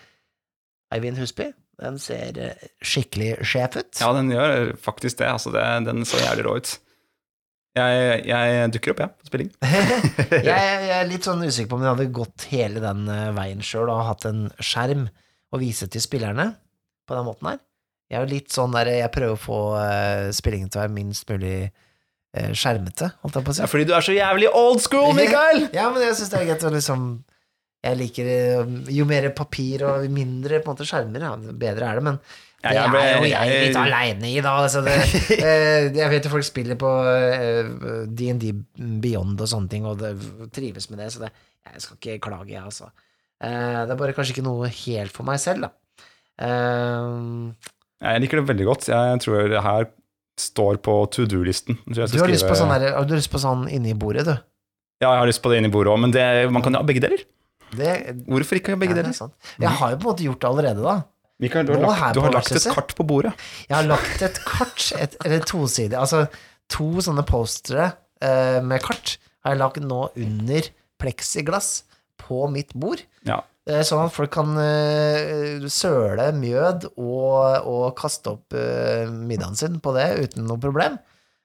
[0.94, 1.48] Eivind Husby,
[1.82, 3.92] den ser øh, skikkelig sjef ut.
[4.00, 5.30] Ja, den gjør faktisk det.
[5.32, 6.74] altså det, Den så jævlig rå ut.
[7.74, 9.52] Jeg, jeg dukker opp, jeg, på spilling.
[10.50, 13.64] jeg, jeg er litt sånn usikker på om jeg hadde gått hele den øh, veien
[13.66, 15.08] sjøl og hatt en skjerm
[15.54, 16.52] å vise til spillerne
[17.10, 17.64] på den måten her.
[18.12, 20.98] Jeg er jo litt sånn der Jeg prøver å få øh, spillingen til å være
[21.00, 21.58] minst mulig
[22.34, 23.62] skjermete, holdt jeg på å si.
[23.62, 25.68] Ja, fordi du er så jævlig old school, Mikael!
[25.78, 27.04] Ja, men jeg syns det er greit å liksom
[27.84, 32.00] Jeg liker øh, Jo mer papir og mindre på en måte skjermer, ja, bedre er
[32.00, 32.20] det, men
[32.64, 34.54] Ja, det jeg ble- er jo jeg litt jeg- aleine i, da.
[34.64, 34.94] Altså det,
[35.44, 38.46] eh, jeg vet jo folk spiller på eh, DND
[39.04, 40.14] Beyond og sånne ting, og det,
[40.56, 41.32] trives med det, så det,
[41.74, 42.88] jeg skal ikke klage, jeg, altså.
[43.44, 45.74] Eh, det er bare kanskje ikke noe helt for meg selv, da.
[46.48, 47.52] Eh,
[48.04, 48.88] Jeg liker det veldig godt.
[48.92, 49.86] Jeg tror det her
[50.40, 51.78] står på to do-listen.
[51.86, 52.32] Du har skrive...
[52.34, 54.34] lyst på sånn der, har du lyst på sånn inni bordet, du?
[55.04, 56.80] Ja, jeg har lyst på det inni i bordet òg, men det, man kan jo
[56.82, 57.22] ha begge deler.
[57.78, 57.92] Det,
[58.28, 59.34] Hvorfor ikke begge ja, er deler?
[59.62, 60.96] Jeg har jo på en måte gjort det allerede, da.
[61.44, 63.34] Mikael, du har Nå lagt, du har lagt et kart på bordet.
[63.68, 66.26] Jeg har lagt et kart, et, eller tosidig, altså
[66.72, 67.90] to sånne postere
[68.24, 70.70] uh, med kart, har jeg lagt nå under
[71.02, 71.72] pleksiglass
[72.22, 73.04] på mitt bord.
[73.28, 73.42] Ja.
[73.68, 78.56] Uh, Sånn at folk kan uh, søle mjød og, og kaste opp
[79.12, 81.02] middagen sin på det uten noe problem.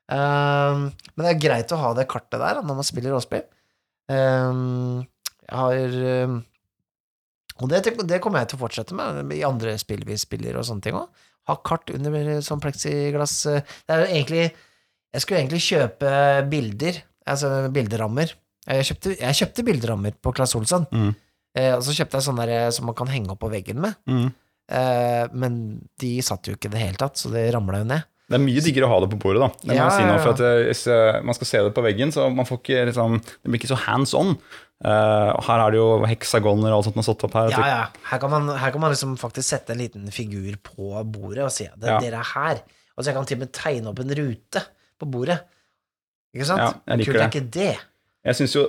[0.08, 3.42] Men det er greit å ha det kartet der når man spiller rollespill.
[4.08, 4.52] Eh,
[5.48, 6.36] jeg har eh,
[7.58, 10.66] Og det, det kommer jeg til å fortsette med i andre spill vi spiller og
[10.68, 11.08] sånne ting òg.
[11.48, 13.38] Ha kart under sånn pleksiglass.
[13.50, 14.42] eh, Det er jo egentlig
[15.14, 16.10] Jeg skulle egentlig kjøpe
[16.52, 18.34] bilder, altså bilderammer.
[18.68, 20.84] Jeg kjøpte, jeg kjøpte bilderammer på Claes Olsson.
[20.92, 21.14] Mm.
[21.56, 23.96] Eh, og så kjøpte jeg sånne der, som man kan henge opp på veggen med.
[24.04, 24.26] Mm.
[24.68, 25.56] Eh, men
[25.98, 28.04] de satt jo ikke i det hele tatt, så det ramla jo ned.
[28.28, 29.48] Det er mye diggere å ha det på bordet, da.
[29.62, 30.16] Det må Ja, si ja.
[30.20, 32.82] for at eh, hvis eh, man skal se det på veggen, så man får ikke
[32.90, 34.34] liksom Det blir ikke så hands on.
[34.78, 37.48] Uh, her er det jo heksagoner og alt sånt som er satt opp her.
[37.50, 37.78] Ja, ja.
[38.12, 41.50] Her kan man, her kan man liksom faktisk sette en liten figur på bordet og
[41.50, 41.96] si at det, Ja.
[42.04, 42.60] dere er her.
[42.94, 44.62] Og så jeg kan til og med tegne opp en rute
[45.00, 45.40] på bordet.
[46.36, 46.60] Ikke sant?
[46.62, 47.72] Ja, jeg liker Kult er ikke det.
[48.28, 48.66] Jeg syns jo,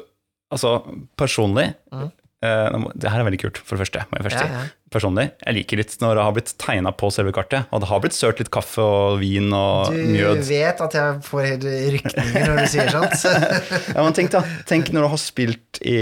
[0.52, 0.74] altså
[1.20, 2.10] personlig Mhm.
[2.44, 4.04] Eh, Det her er veldig kult, for det første.
[4.16, 4.68] jeg Ja, ja.
[4.90, 8.00] Personlig, jeg liker litt når det har blitt tegna på selve kartet, og det har
[8.02, 10.40] blitt sølt litt kaffe og vin og Du mjød.
[10.48, 13.28] vet at jeg får helt rykninger når du sier sånt.
[13.96, 16.00] Ja, men tenk da, tenk når du har spilt i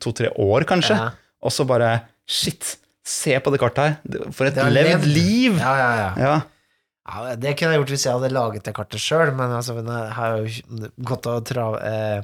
[0.00, 1.10] to-tre år, kanskje, Ja.
[1.42, 1.92] og så bare
[2.26, 4.32] Shit, se på det kartet her.
[4.32, 5.58] For et levd liv!
[5.58, 6.10] Ja, ja, ja.
[6.22, 6.34] Ja.
[7.02, 10.12] Ja, det kunne jeg gjort hvis jeg hadde laget det kartet sjøl, men altså, jeg
[10.16, 11.74] har jo gått og trav...
[11.82, 12.22] eh,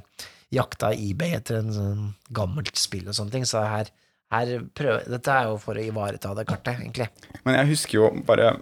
[0.55, 3.91] jakta eBay etter en sånn gammelt spill og sånne ting, så her,
[4.33, 7.09] her prøver Dette er jo for å ivareta det kartet, egentlig.
[7.45, 8.55] Men jeg husker jo bare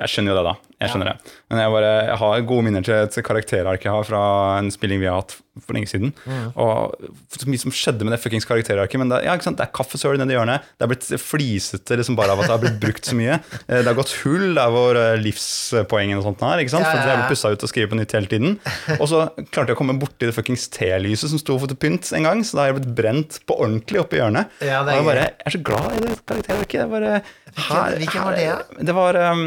[0.00, 0.56] Jeg skjønner jo det, da.
[0.80, 1.32] Jeg skjønner det.
[1.50, 4.20] Men jeg, bare, jeg har gode minner til et karakterark jeg har fra
[4.60, 6.12] en spilling vi har hatt for lenge siden.
[6.56, 6.94] Og
[7.36, 9.00] så mye som skjedde med det fuckings karakterarket.
[9.02, 10.64] Men det, ja, det er kaffesøl nedi hjørnet.
[10.78, 13.38] Det er blitt flisete liksom bare av at det har blitt brukt så mye.
[13.70, 16.62] Eh, Det har gått hull der hvor eh, livspoengene og sånt er.
[16.62, 16.86] ikke sant?
[16.86, 17.24] Ja, For ja, det ja.
[17.26, 18.56] er pussa ut og skrevet på nytt hele tiden.
[18.96, 19.20] Og så
[19.52, 22.40] klarte jeg å komme borti det fuckings telyset som sto for til pynt en gang,
[22.46, 24.50] så da har jeg blitt brent på ordentlig oppi hjørnet.
[24.64, 26.78] Ja, det er og jeg, bare, jeg er så glad i det karakterarket.
[26.80, 27.12] Jeg bare,
[27.54, 28.84] Hvilken- hvilken var det, da?
[28.88, 29.42] det var um,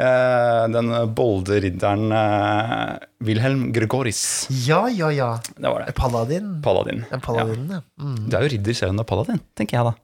[0.00, 4.46] eh, den bolde ridderen uh, Wilhelm Gregoris.
[4.66, 5.30] Ja, ja, ja.
[5.56, 5.94] Det var det.
[5.98, 6.52] Paladin.
[6.64, 7.04] Paladin.
[7.10, 7.80] Ja, paladin, ja.
[8.00, 8.16] Mm.
[8.30, 9.94] Du er jo ridder selv om du er paladin, tenker jeg da.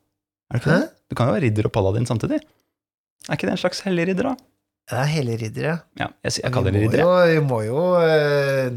[0.52, 0.90] Er ikke det?
[1.10, 2.40] Du kan jo være ridder og paladin samtidig.
[3.28, 4.36] Er ikke det en slags hellig ridder, da?
[4.86, 5.72] Det er hele riddere.
[5.98, 7.00] Ja, jeg, jeg kaller det ridder.
[7.02, 8.76] jo, vi må jo eh,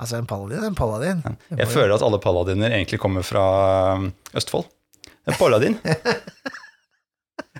[0.00, 1.18] Altså, en paladin en paladin.
[1.50, 3.42] Vi Jeg føler at alle paladiner egentlig kommer fra
[3.98, 4.06] um,
[4.38, 4.64] Østfold.
[5.28, 5.74] En paladin.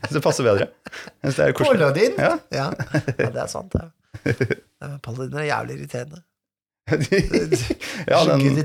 [0.14, 0.70] det passer bedre.
[1.22, 1.52] Det er.
[1.52, 2.18] Paladin?
[2.18, 2.34] Ja.
[2.54, 2.66] Ja.
[3.18, 3.88] ja, det er sant, det.
[4.80, 6.22] Ja, Paladin er jævlig irriterende.
[6.90, 8.64] ja, den, Goody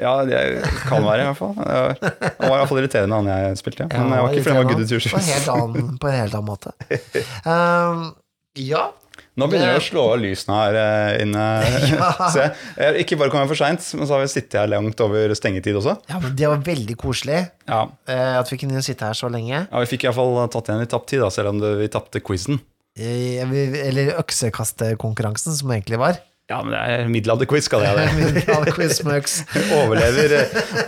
[0.00, 1.52] ja, det kan være, i hvert fall.
[1.58, 3.86] Han var iallfall irriterende, han jeg spilte.
[3.92, 5.06] Men jeg var ikke fordi han var good irriterende.
[5.06, 6.72] at På en helt annen, på en helt annen måte.
[7.52, 8.02] Um,
[8.58, 8.86] ja.
[9.40, 11.44] Nå begynner det å slå av lysene her eh, inne.
[11.92, 12.08] Ja.
[12.34, 12.48] Se,
[13.00, 15.78] ikke bare kom jeg for seint, men så har vi sittet her langt over stengetid
[15.80, 15.94] også.
[16.10, 19.62] ja, men det var veldig koselig Ja, eh, at vi kunne sitte her så lenge.
[19.64, 22.20] ja Vi fikk iallfall tatt igjen litt tapt tid, da, selv om det, vi tapte
[22.24, 22.60] quizen.
[23.00, 23.40] Eh,
[23.86, 26.20] Eller øksekastekonkurransen, som egentlig var.
[26.50, 28.42] Ja, men det er middelalderquiz, kaller jeg det.
[29.78, 30.34] Overlever,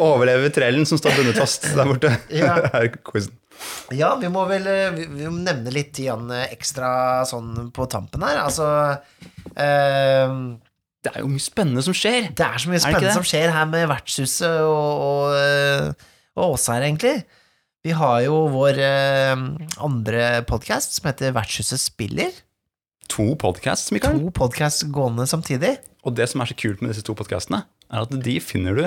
[0.03, 2.11] overlever trellen som står bundet fast der borte.
[2.35, 2.59] Ja.
[2.75, 3.33] er quizen.
[3.95, 7.87] Ja, vi må vel eh, vi, vi må nevne litt igjen eh, ekstra sånn på
[7.93, 8.41] tampen her.
[8.45, 8.67] Altså
[9.55, 10.35] eh,
[11.05, 12.31] Det er jo mye spennende som skjer.
[12.37, 16.69] Det er så mye spennende som skjer her med vertshuset og, og, eh, og oss
[16.73, 17.19] her, egentlig.
[17.85, 19.45] Vi har jo vår eh,
[19.85, 22.33] andre podkast som heter Vertshuset spiller.
[23.13, 24.17] To podcasts, Mikael.
[24.17, 25.75] To podkast gående samtidig.
[26.09, 28.87] Og det som er så kult med disse to podcastene, er at de finner du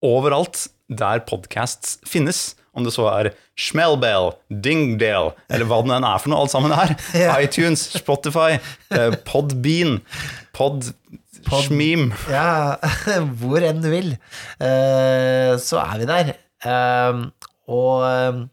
[0.00, 2.54] overalt der podcasts finnes.
[2.76, 4.30] Om det så er Schmelbell,
[4.62, 6.92] Dingdale, eller hva det enn er for noe, alt sammen er.
[7.18, 7.34] Ja.
[7.42, 8.60] iTunes, Spotify,
[8.94, 9.98] eh, Podbean,
[10.56, 10.92] Pod...
[11.46, 12.10] Pod- Schmeem.
[12.30, 12.76] Ja,
[13.40, 14.10] hvor enn du vil,
[14.60, 16.32] eh, så er vi der.
[16.68, 17.22] Eh,
[17.72, 18.48] og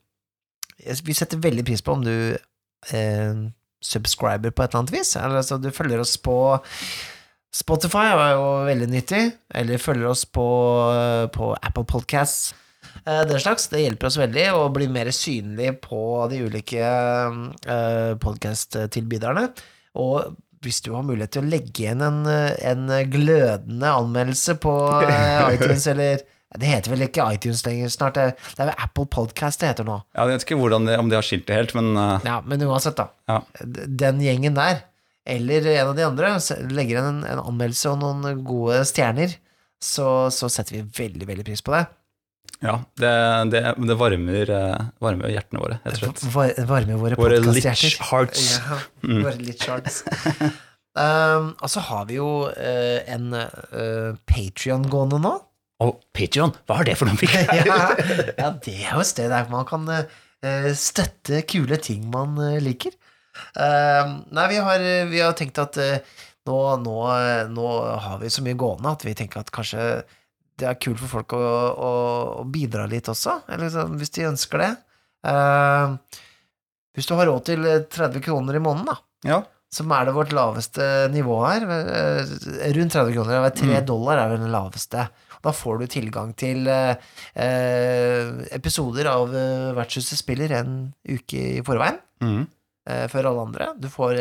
[1.03, 2.13] vi setter veldig pris på om du
[3.83, 5.15] subscriber på et eller annet vis.
[5.19, 6.37] Eller, altså, du følger oss på
[7.57, 9.21] Spotify er jo veldig nyttig,
[9.55, 10.45] eller følger oss på,
[11.33, 12.53] på Apple Podcasts.
[13.07, 13.69] Eh, Den slags.
[13.71, 16.01] Det hjelper oss veldig å bli mer synlig på
[16.31, 19.47] de ulike uh, podkast-tilbyderne.
[19.97, 20.35] Og
[20.65, 24.73] hvis du har mulighet til å legge igjen en, eh, en glødende anmeldelse på
[25.05, 26.25] eh, iTunes, eller
[26.57, 29.97] Det heter vel ikke iTunes lenger snart, det, er vel Apple Podcast det heter nå.
[30.15, 32.23] Jeg vet ikke hvordan det, om de har skilt det helt, men uh...
[32.23, 33.09] Ja, men uansett, da.
[33.27, 33.41] Ja.
[34.01, 34.79] Den gjengen der,
[35.27, 36.31] eller en av de andre,
[36.71, 39.35] legger igjen en, en anmeldelse og noen gode stjerner,
[39.83, 41.83] så, så setter vi veldig, veldig pris på det.
[42.63, 43.09] Ja, det,
[43.53, 46.23] det, det varmer, eh, varmer hjertene våre, rett og slett.
[46.57, 48.07] Det varmer våre Våre podcasthjerter.
[48.09, 48.45] hearts.
[48.57, 49.99] Ja, våre litch hearts.
[50.97, 55.35] um, og så har vi jo uh, en uh, Patrion gående nå.
[55.85, 57.29] Og Patreon, hva er det for noe?
[57.61, 57.91] Ja,
[58.41, 62.57] ja, det er jo et sted der man kan uh, støtte kule ting man eh,
[62.63, 62.93] liker.
[63.53, 64.81] Eh, nei, vi har,
[65.11, 65.99] vi har tenkt at eh,
[66.49, 66.95] nå, nå,
[67.53, 67.65] nå
[68.01, 69.83] har vi så mye gående at vi tenker at kanskje
[70.57, 71.91] det er kult for folk å, å,
[72.41, 74.71] å bidra litt også, eller så, hvis de ønsker det.
[75.27, 75.97] Uh,
[76.97, 78.97] hvis du har råd til 30 kroner i måneden, da,
[79.27, 79.43] Ja,
[79.77, 80.83] som er det vårt laveste
[81.13, 81.65] nivå her.
[81.67, 82.35] uh,
[82.77, 83.49] Rundt 30 kroner.
[83.51, 85.07] tre 3 dollar er vel den laveste.
[85.43, 86.95] Da får du tilgang til uh,
[88.57, 89.29] episoder av
[89.77, 91.99] Vertshuset spiller en uke i forveien.
[92.23, 92.45] Mm
[93.11, 93.65] før alle andre.
[93.75, 94.15] Du får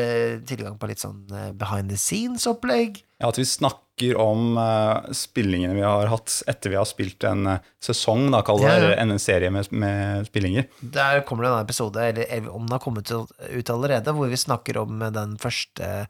[0.51, 2.97] tilgang på litt sånn eh, behind the scenes-opplegg.
[3.23, 3.86] ja at vi snakker
[4.21, 8.61] om uh, spillingene vi har hatt etter vi har spilt en uh, sesong, da, kall
[8.61, 8.97] det Ja, ja.
[9.01, 10.67] en serie med, med spillinger.
[10.81, 14.83] Der kommer det en episode, eller om den har kommet ut allerede, hvor vi snakker
[14.83, 16.07] om den første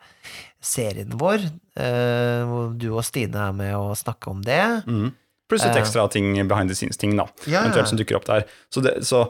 [0.59, 1.47] serien vår.
[1.79, 4.63] Uh, hvor du og Stine er med å snakke om det.
[4.89, 5.15] Mm.
[5.47, 7.29] Pluss litt ekstra ting, behind the scenes-ting, da.
[7.47, 7.63] Ja.
[7.63, 8.49] Eventuelt som dukker opp der.
[8.73, 9.29] Så, det, så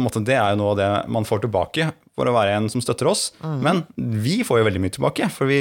[0.00, 2.82] måte, det er jo noe av det man får tilbake for å være en som
[2.84, 3.30] støtter oss.
[3.44, 3.58] Mm.
[3.66, 3.82] Men
[4.24, 5.28] vi får jo veldig mye tilbake.
[5.34, 5.60] For vi,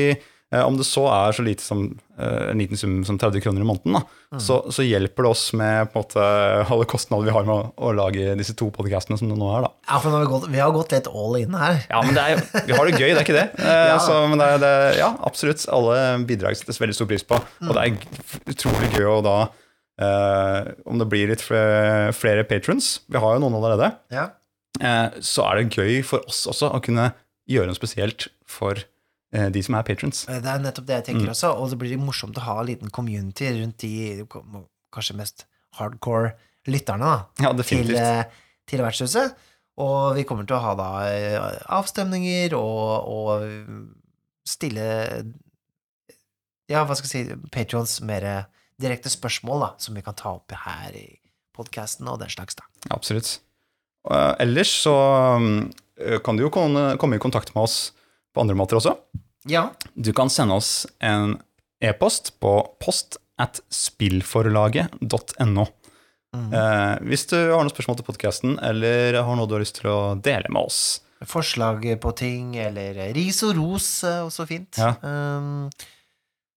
[0.65, 1.83] om det så er så lite som
[2.17, 4.37] eh, en liten sum som 30 kroner i måneden, da, Mm.
[4.45, 6.23] så, så hjelper det oss med på en måte,
[6.69, 9.63] alle kostnader vi har med å, å lage disse to podcastene som det nå er.
[9.65, 9.71] da.
[9.89, 11.79] Ja, for nå har vi, gått, vi har gått litt all in her.
[11.89, 13.47] Ja, men det er, vi har det gøy, det er ikke det?
[13.65, 13.95] Eh, Ja.
[14.05, 15.65] så, men det, det, ja, absolutt.
[15.73, 15.95] Alle
[16.29, 17.39] bidrag settes veldig stor pris på.
[17.65, 19.35] Og det er utrolig gøy å da
[19.97, 24.27] eh, Om det blir litt flere, flere patrons, vi har jo noen allerede, Ja.
[24.79, 27.11] eh, så er det gøy for oss også å kunne
[27.49, 28.85] gjøre noe spesielt for eh,
[29.29, 30.23] de som er patrons.
[30.25, 32.89] Det er nettopp det jeg tenker også, og det blir morsomt å ha en liten
[32.89, 34.23] community rundt de
[34.89, 35.45] kanskje mest
[35.77, 36.33] hardcore
[36.69, 38.23] lytterne da, Ja, til, eh,
[38.69, 39.37] til vertshuset.
[39.79, 44.87] Og vi kommer til å ha da eh, avstemninger og, og stille
[46.69, 48.27] Ja, hva skal jeg si Patrions mer
[48.79, 51.07] direkte spørsmål, da, som vi kan ta opp her i
[51.55, 52.67] podkasten og den slags, da.
[52.95, 53.39] Absolutt.
[54.09, 54.95] Eh, ellers så
[55.39, 55.63] mm,
[56.23, 57.79] kan du jo komme, komme i kontakt med oss
[58.33, 58.95] på andre måter også.
[59.49, 59.69] Ja.
[59.93, 61.37] Du kan sende oss en
[61.81, 62.53] e-post på
[62.83, 65.67] post at spillforlaget.no.
[66.35, 66.49] Mm.
[66.53, 69.89] Eh, hvis du har noen spørsmål til podkasten, eller har noe du har lyst til
[69.91, 70.99] å dele med oss.
[71.27, 74.79] Forslag på ting, eller ris og ros, også fint.
[74.79, 74.93] Ja.
[75.01, 75.67] Um,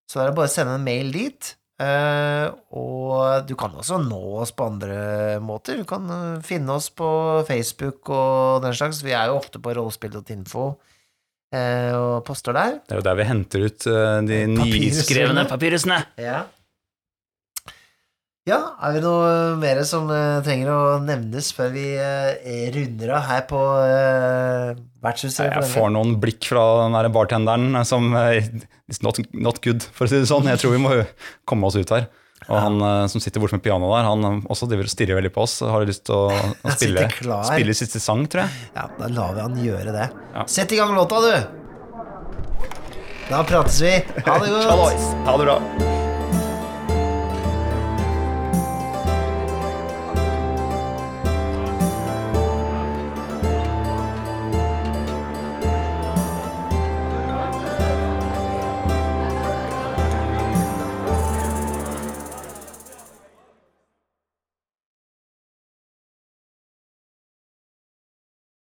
[0.07, 1.55] så er det bare å sende en mail dit.
[1.83, 5.81] Uh, og du kan også nå oss på andre måter.
[5.81, 7.09] Du kan eh, finne oss på
[7.49, 9.01] Facebook og den slags.
[9.03, 10.67] Vi er jo ofte på rollespill.info
[11.53, 12.81] og poster der.
[12.87, 16.03] Det er jo der vi henter ut eh, de nyskrevne papyrusene papirusene.
[16.21, 16.43] Ja.
[18.43, 23.29] Ja, er det noe mer som eh, trenger å nevnes før vi eh, runder av
[23.29, 23.61] her på
[25.05, 25.47] vertshuset?
[25.47, 28.43] Jeg får noen blikk fra den der bartenderen som eh,
[28.91, 30.51] It's not, not good, for å si det sånn.
[30.51, 30.97] Jeg tror vi må
[31.49, 32.11] komme oss ut her.
[32.49, 35.19] Og han eh, som sitter borte med pianoet der, han eh, også driver og stirrer
[35.21, 35.59] veldig på oss.
[35.63, 36.27] Har lyst til å,
[36.67, 37.09] å spille,
[37.49, 38.69] spille siste sang, tror jeg.
[38.77, 40.09] Ja, da lar vi han gjøre det.
[40.35, 40.47] Ja.
[40.51, 41.35] Sett i gang låta, du!
[43.31, 43.97] Da prates vi.
[44.27, 45.11] Ha det godt.
[45.27, 46.02] Ha det bra.